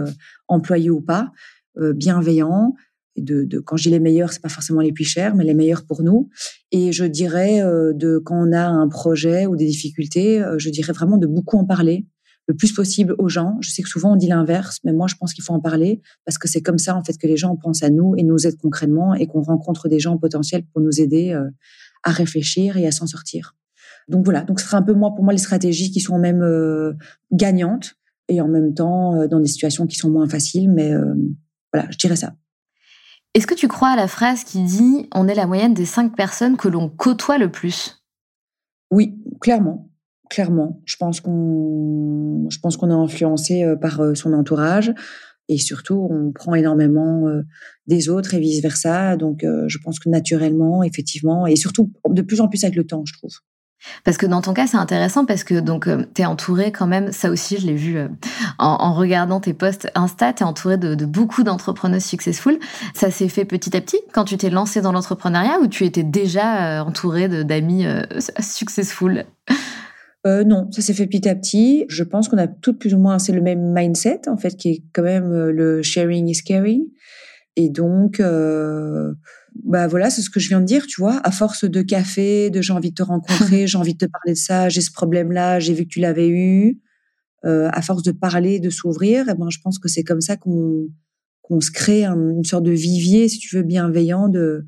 [0.47, 1.31] employée ou pas,
[1.75, 2.73] bienveillant,
[3.17, 5.53] de, de, quand je dis les meilleurs, c'est pas forcément les plus chers, mais les
[5.53, 6.29] meilleurs pour nous.
[6.71, 10.69] Et je dirais euh, de quand on a un projet ou des difficultés, euh, je
[10.69, 12.05] dirais vraiment de beaucoup en parler
[12.47, 13.57] le plus possible aux gens.
[13.61, 16.01] Je sais que souvent on dit l'inverse, mais moi je pense qu'il faut en parler
[16.25, 18.47] parce que c'est comme ça en fait que les gens pensent à nous et nous
[18.47, 21.49] aident concrètement et qu'on rencontre des gens potentiels pour nous aider euh,
[22.03, 23.55] à réfléchir et à s'en sortir.
[24.07, 26.43] Donc voilà, donc ce sera un peu moi pour moi les stratégies qui sont même
[27.31, 27.93] gagnantes
[28.27, 30.91] et en même temps dans des situations qui sont moins faciles, mais
[31.71, 32.33] voilà, je dirais ça.
[33.33, 36.15] Est-ce que tu crois à la phrase qui dit on est la moyenne des cinq
[36.15, 38.03] personnes que l'on côtoie le plus
[38.91, 39.89] Oui, clairement.
[40.29, 40.81] Clairement.
[40.85, 44.93] Je pense qu'on, je pense qu'on est influencé euh, par euh, son entourage
[45.47, 47.43] et surtout on prend énormément euh,
[47.87, 49.15] des autres et vice versa.
[49.15, 53.03] Donc je pense que naturellement, effectivement, et surtout de plus en plus avec le temps,
[53.05, 53.33] je trouve.
[54.03, 56.87] Parce que dans ton cas, c'est intéressant parce que donc euh, tu es entouré quand
[56.87, 58.07] même, ça aussi je l'ai vu euh,
[58.57, 62.59] en, regardant tes posts Insta, tu es entouré de, beaucoup d'entrepreneurs successful.
[62.93, 66.03] Ça s'est fait petit à petit quand tu t'es lancé dans l'entrepreneuriat ou tu étais
[66.03, 67.85] déjà euh, entouré d'amis
[68.39, 69.25] successful?
[70.25, 71.85] Non, ça s'est fait petit à petit.
[71.89, 74.69] Je pense qu'on a toutes plus ou moins c'est le même mindset en fait, qui
[74.69, 76.83] est quand même le sharing is caring.
[77.57, 78.21] Et donc,
[79.55, 82.49] bah voilà, c'est ce que je viens de dire, tu vois, à force de café,
[82.49, 84.91] de j'ai envie de te rencontrer, j'ai envie de te parler de ça, j'ai ce
[84.91, 86.79] problème-là, j'ai vu que tu l'avais eu,
[87.45, 90.21] euh, à force de parler, de s'ouvrir, et eh ben je pense que c'est comme
[90.21, 90.87] ça qu'on
[91.41, 94.63] qu'on se crée une sorte de vivier, si tu veux, bienveillant de,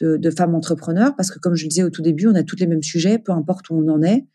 [0.00, 2.42] de, de femmes entrepreneurs, parce que comme je le disais au tout début, on a
[2.42, 4.26] tous les mêmes sujets, peu importe où on en est.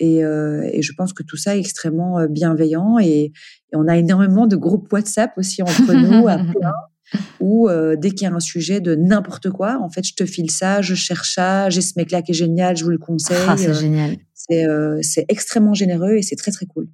[0.00, 2.98] Et, euh, et, je pense que tout ça est extrêmement euh, bienveillant.
[2.98, 3.32] Et, et,
[3.74, 6.72] on a énormément de groupes WhatsApp aussi entre nous à plein
[7.40, 10.50] où dès qu'il y a un sujet de n'importe quoi, en fait, je te file
[10.50, 13.36] ça, je cherche ça, j'ai ce mec-là qui est génial, je vous le conseille.
[13.46, 14.16] Ah, c'est génial.
[14.34, 16.88] C'est extrêmement généreux et c'est très très cool.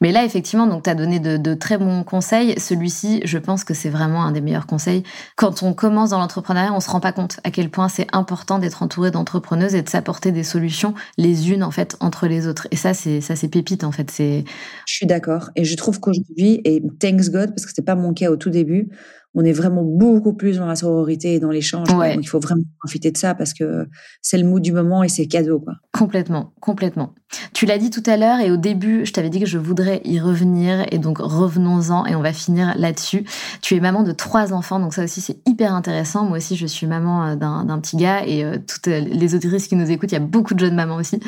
[0.00, 2.58] Mais là, effectivement, donc tu as donné de, très bons conseils.
[2.58, 5.02] Celui-ci, je pense que c'est vraiment un des meilleurs conseils.
[5.36, 8.58] Quand on commence dans l'entrepreneuriat, on se rend pas compte à quel point c'est important
[8.58, 12.68] d'être entouré d'entrepreneuses et de s'apporter des solutions les unes en fait entre les autres.
[12.70, 14.10] Et ça, c'est ça, c'est pépite en fait.
[14.10, 14.44] C'est.
[14.86, 15.50] Je suis d'accord.
[15.56, 18.50] Et je trouve qu'aujourd'hui, et thanks God, parce que c'était pas mon cas au tout
[18.50, 18.90] début,
[19.34, 21.88] on est vraiment beaucoup plus dans la sororité et dans l'échange.
[21.88, 23.86] Donc il faut vraiment profiter de ça parce que
[24.22, 25.60] c'est le mot du moment et c'est cadeau.
[25.60, 25.74] Quoi.
[25.92, 27.14] Complètement, complètement.
[27.52, 30.00] Tu l'as dit tout à l'heure et au début, je t'avais dit que je voudrais
[30.04, 33.24] y revenir et donc revenons-en et on va finir là-dessus.
[33.62, 36.24] Tu es maman de trois enfants, donc ça aussi c'est hyper intéressant.
[36.24, 39.76] Moi aussi, je suis maman euh, d'un petit gars et euh, toutes les auditrices qui
[39.76, 41.20] nous écoutent, il y a beaucoup de jeunes mamans aussi.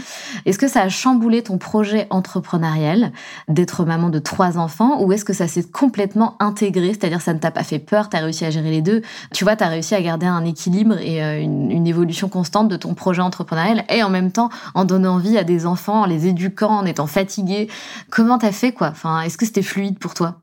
[0.44, 3.12] Est-ce que ça a chamboulé ton projet entrepreneurial
[3.48, 7.38] d'être maman de trois enfants ou est-ce que ça s'est complètement intégré, c'est-à-dire ça ne
[7.38, 9.68] t'a pas fait peur, tu as réussi à gérer les deux Tu vois, tu as
[9.68, 13.84] réussi à garder un équilibre et euh, une, une évolution constante de ton projet entrepreneurial
[13.88, 17.07] et en même temps en donnant vie à des enfants en les éduquant, en étant
[17.07, 17.68] fatigué.
[18.11, 18.88] Comment t'as fait quoi?
[18.88, 20.43] Enfin, est-ce que c'était fluide pour toi?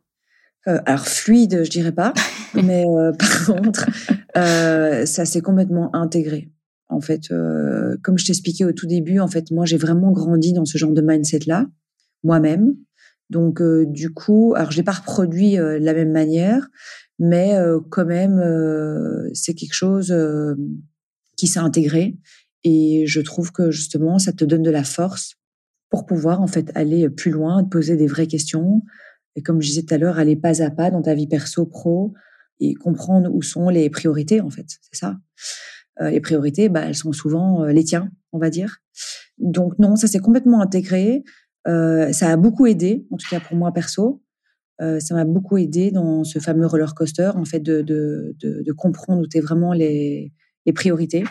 [0.68, 2.14] Euh, Alors fluide, je dirais pas,
[2.54, 3.86] mais euh, par contre,
[4.36, 6.52] ça s'est complètement intégré.
[6.92, 7.30] En fait,
[8.02, 10.92] comme je t'expliquais au tout début, en fait, moi j'ai vraiment grandi dans ce genre
[10.92, 11.68] de mindset là,
[12.24, 12.74] moi-même.
[13.30, 16.68] Donc du coup, alors je l'ai pas reproduit de la même manière,
[17.20, 17.56] mais
[17.90, 18.42] quand même,
[19.34, 20.14] c'est quelque chose
[21.38, 22.18] qui s'est intégré.
[22.64, 25.36] Et je trouve que justement, ça te donne de la force
[25.90, 28.84] pour pouvoir en fait aller plus loin, te poser des vraies questions.
[29.36, 31.66] Et comme je disais tout à l'heure, aller pas à pas dans ta vie perso,
[31.66, 32.14] pro,
[32.60, 34.68] et comprendre où sont les priorités en fait.
[34.82, 35.18] C'est ça.
[36.02, 38.78] Euh, les priorités, bah, elles sont souvent euh, les tiens, on va dire.
[39.38, 41.24] Donc non, ça s'est complètement intégré.
[41.68, 44.22] Euh, ça a beaucoup aidé, en tout cas pour moi perso.
[44.82, 48.64] Euh, ça m'a beaucoup aidé dans ce fameux roller coaster, en fait, de, de, de,
[48.64, 50.32] de comprendre où étaient vraiment les,
[50.66, 51.24] les priorités.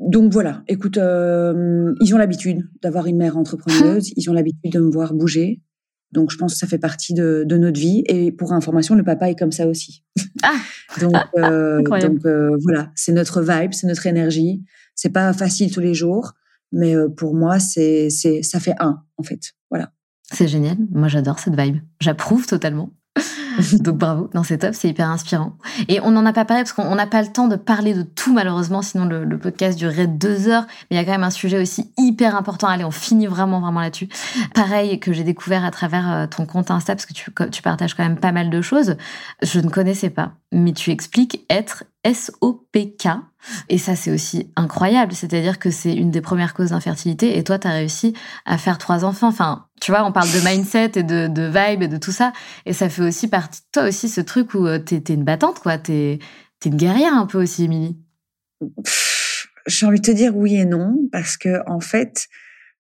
[0.00, 4.80] Donc voilà, écoute, euh, ils ont l'habitude d'avoir une mère entrepreneuse, ils ont l'habitude de
[4.80, 5.62] me voir bouger.
[6.10, 8.02] Donc je pense que ça fait partie de, notre vie.
[8.06, 10.04] Et pour information, le papa est comme ça aussi.
[10.42, 10.56] Ah
[11.00, 14.64] donc, euh, donc euh, voilà, c'est notre vibe, c'est notre énergie.
[14.94, 16.32] C'est pas facile tous les jours,
[16.72, 19.52] mais pour moi, c'est ça fait un en fait.
[19.70, 19.92] Voilà.
[20.32, 20.76] C'est génial.
[20.90, 21.80] Moi, j'adore cette vibe.
[22.00, 22.90] J'approuve totalement.
[23.80, 25.56] Donc bravo, non c'est top, c'est hyper inspirant.
[25.88, 28.02] Et on n'en a pas parlé parce qu'on n'a pas le temps de parler de
[28.02, 30.66] tout malheureusement, sinon le, podcast durerait deux heures.
[30.90, 32.66] Mais il y a quand même un sujet aussi hyper important.
[32.66, 34.08] Allez, on finit vraiment vraiment là-dessus.
[34.54, 37.94] Pareil que j'ai découvert à travers euh, ton compte Insta parce que tu, tu partages
[37.94, 38.96] quand même pas mal de choses.
[39.42, 43.08] Je ne connaissais pas, mais tu expliques être SOPK.
[43.68, 45.12] Et ça, c'est aussi incroyable.
[45.12, 47.38] C'est-à-dire que c'est une des premières causes d'infertilité.
[47.38, 48.14] Et toi, tu as réussi
[48.44, 49.28] à faire trois enfants.
[49.28, 52.32] Enfin, tu vois, on parle de mindset et de, de vibe et de tout ça.
[52.66, 55.24] Et ça fait aussi partie de toi aussi ce truc où euh, tu es, une
[55.24, 55.78] battante, quoi.
[55.78, 56.18] Tu es,
[56.64, 57.98] une guerrière un peu aussi, Émilie.
[59.66, 60.96] J'ai envie de te dire oui et non.
[61.12, 62.28] Parce que, en fait,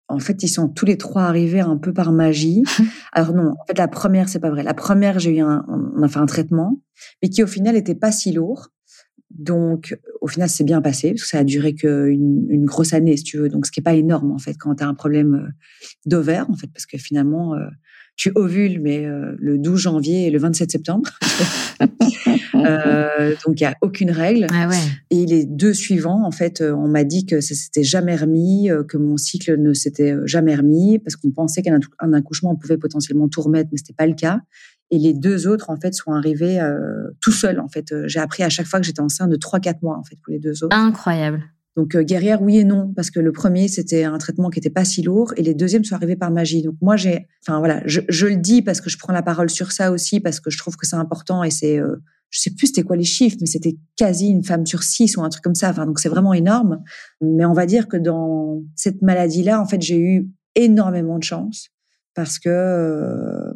[0.09, 2.64] en fait, ils sont tous les trois arrivés un peu par magie.
[3.12, 4.64] Alors non, en fait, la première, c'est pas vrai.
[4.64, 6.80] La première, j'ai eu un, on a fait un traitement,
[7.22, 8.70] mais qui au final était pas si lourd.
[9.31, 13.16] Donc, au final, c'est bien passé parce que ça a duré qu'une une grosse année,
[13.16, 13.49] si tu veux.
[13.49, 15.49] Donc, ce qui est pas énorme en fait quand tu as un problème euh,
[16.05, 17.66] d'ovaire, en fait, parce que finalement, euh,
[18.16, 21.11] tu ovules, mais euh, le 12 janvier et le 27 septembre.
[23.45, 24.47] donc, il y a aucune règle.
[24.53, 24.76] Ah ouais.
[25.11, 28.99] Et les deux suivants, en fait, on m'a dit que ça s'était jamais remis, que
[28.99, 31.81] mon cycle ne s'était jamais remis, parce qu'on pensait qu'un
[32.12, 34.41] accouchement pouvait potentiellement tout remettre, mais c'était pas le cas.
[34.91, 37.61] Et les deux autres, en fait, sont arrivés euh, tout seuls.
[37.61, 40.03] En fait, euh, j'ai appris à chaque fois que j'étais enceinte de 3-4 mois, en
[40.03, 40.76] fait, pour les deux autres.
[40.76, 41.45] Incroyable.
[41.76, 44.70] Donc euh, guerrière, oui et non, parce que le premier c'était un traitement qui était
[44.70, 46.62] pas si lourd, et les deuxièmes sont arrivés par magie.
[46.62, 49.49] Donc moi j'ai, enfin voilà, je, je, le dis parce que je prends la parole
[49.49, 51.97] sur ça aussi, parce que je trouve que c'est important et c'est, euh,
[52.30, 55.22] je sais plus c'était quoi les chiffres, mais c'était quasi une femme sur six ou
[55.22, 55.70] un truc comme ça.
[55.70, 56.82] Enfin donc c'est vraiment énorme.
[57.20, 61.24] Mais on va dire que dans cette maladie là, en fait, j'ai eu énormément de
[61.24, 61.70] chance
[62.14, 63.49] parce que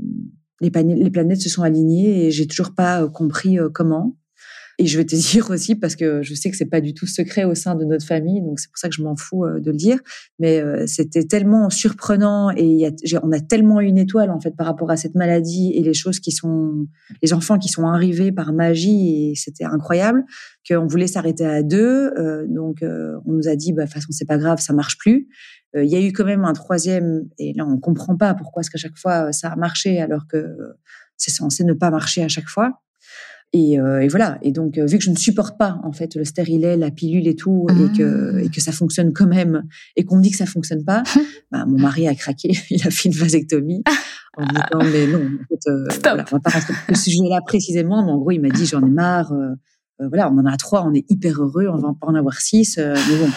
[0.60, 4.16] les, planètes se sont alignées et j'ai toujours pas euh, compris euh, comment.
[4.78, 7.06] Et je vais te dire aussi parce que je sais que c'est pas du tout
[7.06, 9.60] secret au sein de notre famille, donc c'est pour ça que je m'en fous euh,
[9.60, 9.98] de le dire.
[10.38, 12.90] Mais c'était tellement surprenant et
[13.22, 16.20] on a tellement une étoile en fait par rapport à cette maladie et les choses
[16.20, 16.86] qui sont,
[17.22, 20.24] les enfants qui sont arrivés par magie et c'était incroyable
[20.68, 22.10] qu'on voulait s'arrêter à deux.
[22.48, 25.28] donc on nous a dit bah de toute façon c'est pas grave, ça marche plus.
[25.76, 28.60] Euh, il y a eu quand même un troisième, et là on comprend pas pourquoi
[28.60, 30.56] est-ce qu'à chaque fois ça a marché alors que
[31.16, 32.80] c'est censé ne pas marcher à chaque fois.
[33.52, 34.36] Et, euh, et, voilà.
[34.42, 37.28] Et donc, euh, vu que je ne supporte pas en fait le stérilet, la pilule
[37.28, 38.42] et tout, et que ah.
[38.42, 39.62] et que ça fonctionne quand même,
[39.94, 41.04] et qu'on me dit que ça fonctionne pas,
[41.52, 42.52] bah, mon mari a craqué.
[42.70, 43.84] Il a fait une vasectomie
[44.36, 47.40] en me disant mais non, en fait, euh, voilà, on va pas rentrer ce sujet-là
[47.46, 48.04] précisément.
[48.04, 49.32] Mais en gros, il m'a dit j'en ai marre.
[49.32, 49.54] Euh,
[50.00, 52.40] euh, voilà, on en a trois, on est hyper heureux, on va pas en avoir
[52.40, 52.78] six.
[52.78, 53.30] mais bon,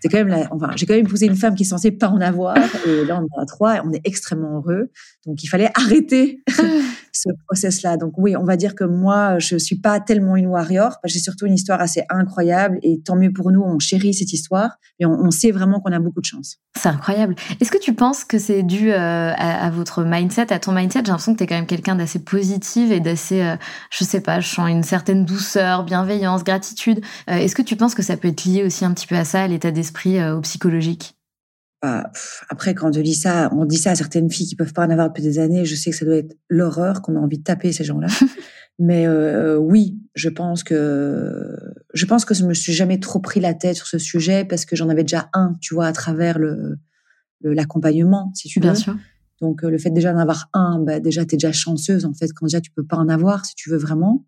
[0.00, 2.08] c'est quand même la, enfin, j'ai quand même épousé une femme qui est censée pas
[2.08, 4.90] en avoir, et là on en a trois, et on est extrêmement heureux.
[5.26, 6.42] Donc il fallait arrêter
[7.12, 7.96] ce process-là.
[7.96, 10.98] Donc oui, on va dire que moi, je suis pas tellement une warrior.
[11.04, 14.76] J'ai surtout une histoire assez incroyable, et tant mieux pour nous, on chérit cette histoire,
[14.98, 16.56] et on, sait vraiment qu'on a beaucoup de chance.
[16.76, 17.34] C'est incroyable.
[17.60, 21.00] Est-ce que tu penses que c'est dû euh, à, votre mindset, à ton mindset?
[21.00, 23.56] J'ai l'impression que tu es quand même quelqu'un d'assez positif et d'assez, euh,
[23.90, 27.00] je sais pas, je sens une certaine douceur, bienveillance, gratitude.
[27.28, 29.24] Euh, est-ce que tu penses que ça peut être lié aussi un petit peu à
[29.24, 31.14] ça, à l'état d'esprit, euh, au psychologique?
[31.82, 32.10] Bah,
[32.48, 34.90] après, quand on dit ça, on dit ça à certaines filles qui peuvent pas en
[34.90, 35.64] avoir depuis des années.
[35.64, 38.08] Je sais que ça doit être l'horreur, qu'on a envie de taper ces gens-là.
[38.78, 41.56] Mais euh, oui, je pense que
[41.92, 44.64] je pense que je me suis jamais trop pris la tête sur ce sujet parce
[44.64, 46.78] que j'en avais déjà un, tu vois, à travers le
[47.42, 48.64] l'accompagnement, si tu veux.
[48.64, 48.96] Bien sûr.
[49.40, 52.46] Donc le fait déjà d'en avoir un, bah, déjà t'es déjà chanceuse en fait quand
[52.46, 54.26] déjà tu peux pas en avoir si tu veux vraiment.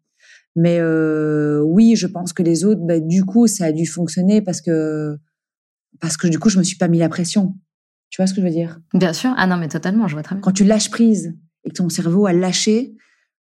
[0.54, 4.42] Mais euh, oui, je pense que les autres, bah, du coup, ça a dû fonctionner
[4.42, 5.18] parce que
[6.02, 7.54] parce que du coup, je me suis pas mis la pression.
[8.10, 8.80] Tu vois ce que je veux dire?
[8.92, 9.32] Bien sûr.
[9.36, 10.42] Ah non, mais totalement, je vois très bien.
[10.42, 12.96] Quand tu lâches prise et que ton cerveau a lâché,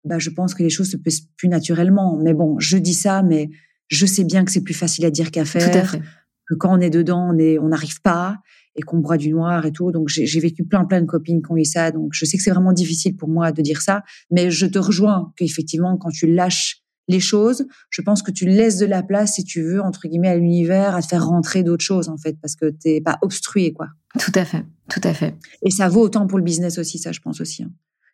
[0.06, 2.18] bah, je pense que les choses se passent plus naturellement.
[2.22, 3.50] Mais bon, je dis ça, mais
[3.88, 5.72] je sais bien que c'est plus facile à dire qu'à faire.
[5.72, 6.02] Tout à fait.
[6.48, 8.38] Que quand on est dedans, on est, on n'arrive pas
[8.76, 9.92] et qu'on boit du noir et tout.
[9.92, 11.90] Donc j'ai vécu plein plein de copines qui ont eu ça.
[11.92, 14.78] Donc je sais que c'est vraiment difficile pour moi de dire ça, mais je te
[14.78, 16.81] rejoins qu'effectivement quand tu lâches
[17.12, 20.30] les choses, je pense que tu laisses de la place, si tu veux, entre guillemets,
[20.30, 23.74] à l'univers, à te faire rentrer d'autres choses, en fait, parce que t'es pas obstrué,
[23.74, 23.88] quoi.
[24.20, 25.36] Tout à fait, tout à fait.
[25.64, 27.72] Et ça vaut autant pour le business aussi, ça, je pense aussi, hein,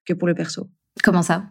[0.08, 0.70] que pour le perso.
[1.04, 1.44] Comment ça?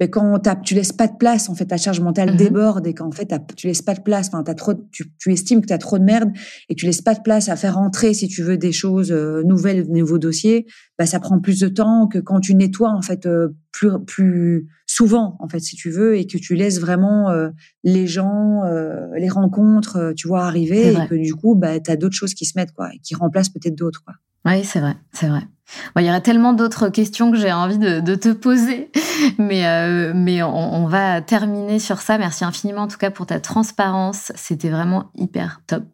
[0.00, 2.94] Mais quand tu laisses pas de place, en fait, ta charge mentale mmh déborde et
[2.94, 5.72] qu'en fait, tu laisses pas de place, enfin, t'as trop, tu, tu estimes que tu
[5.72, 6.30] as trop de merde
[6.68, 9.42] et tu laisses pas de place à faire entrer, si tu veux, des choses euh,
[9.44, 10.66] nouvelles, de nouveaux dossiers,
[10.98, 14.68] bah, ça prend plus de temps que quand tu nettoies, en fait, euh, plus, plus
[14.86, 17.50] souvent, en fait, si tu veux, et que tu laisses vraiment euh,
[17.82, 18.62] les gens,
[19.16, 22.44] les rencontres, tu vois, arriver et que du coup, bah, tu as d'autres choses qui
[22.44, 24.14] se mettent, quoi, et qui remplacent peut-être d'autres, quoi.
[24.44, 25.42] Oui, c'est vrai, c'est vrai.
[25.94, 28.90] Bon, il y aurait tellement d'autres questions que j'ai envie de, de, te poser,
[29.38, 32.18] mais, euh, mais on, on, va terminer sur ça.
[32.18, 34.30] Merci infiniment en tout cas pour ta transparence.
[34.34, 35.84] C'était vraiment hyper top.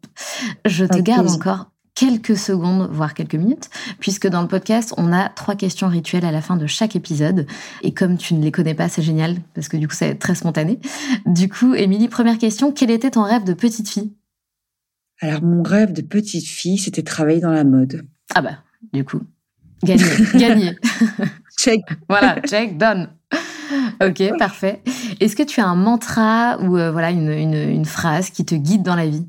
[0.65, 5.29] Je te garde encore quelques secondes, voire quelques minutes, puisque dans le podcast, on a
[5.29, 7.45] trois questions rituelles à la fin de chaque épisode.
[7.83, 10.35] Et comme tu ne les connais pas, c'est génial, parce que du coup, c'est très
[10.35, 10.79] spontané.
[11.25, 14.13] Du coup, Émilie, première question, quel était ton rêve de petite fille?
[15.19, 18.07] Alors, mon rêve de petite fille, c'était travailler dans la mode.
[18.35, 18.57] Ah bah,
[18.93, 19.21] du coup,
[19.83, 20.03] gagné,
[20.35, 20.77] gagné.
[21.59, 21.81] check.
[22.07, 23.09] voilà, check, done.
[24.03, 24.81] Ok, parfait.
[25.19, 28.55] Est-ce que tu as un mantra ou euh, voilà une, une, une, phrase qui te
[28.55, 29.27] guide dans la vie?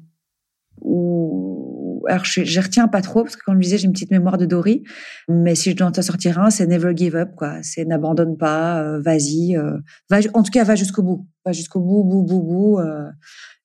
[0.80, 2.03] Ou...
[2.09, 4.38] Alors, je, je retiens pas trop parce que comme je disais, j'ai une petite mémoire
[4.38, 4.82] de Dory.
[5.28, 7.62] Mais si je dois en sortir un, c'est never give up, quoi.
[7.62, 9.57] C'est n'abandonne pas, euh, vas-y.
[9.57, 9.78] Euh,
[10.11, 11.26] va, en tout cas, va jusqu'au bout.
[11.44, 12.80] Va jusqu'au bout, bout, bout, bout.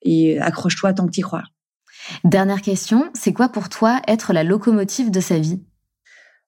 [0.03, 1.43] Et accroche-toi tant que t'y crois.
[2.23, 5.61] Dernière question, c'est quoi pour toi être la locomotive de sa vie?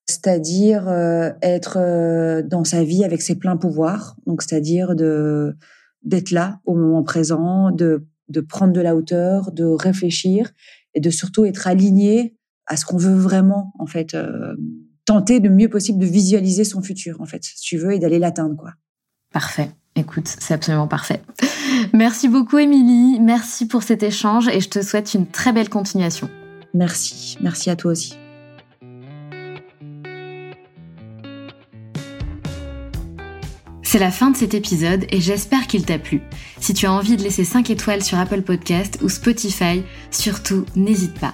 [0.07, 5.55] C'est-à-dire euh, être euh, dans sa vie avec ses pleins pouvoirs, donc c'est-à-dire de
[6.03, 8.01] d'être là au moment présent, de
[8.47, 10.51] prendre de la hauteur, de réfléchir
[10.93, 14.55] et de surtout être aligné à ce qu'on veut vraiment en fait euh,
[15.05, 18.19] tenter le mieux possible de visualiser son futur en fait si tu veux et d'aller
[18.19, 18.73] l'atteindre quoi.
[19.31, 19.71] Parfait.
[19.95, 21.21] Écoute, c'est absolument parfait.
[21.93, 23.19] Merci beaucoup, Émilie.
[23.19, 26.29] Merci pour cet échange et je te souhaite une très belle continuation.
[26.73, 27.37] Merci.
[27.41, 28.15] Merci à toi aussi.
[33.91, 36.21] C'est la fin de cet épisode et j'espère qu'il t'a plu.
[36.59, 41.19] Si tu as envie de laisser 5 étoiles sur Apple Podcast ou Spotify, surtout n'hésite
[41.19, 41.33] pas.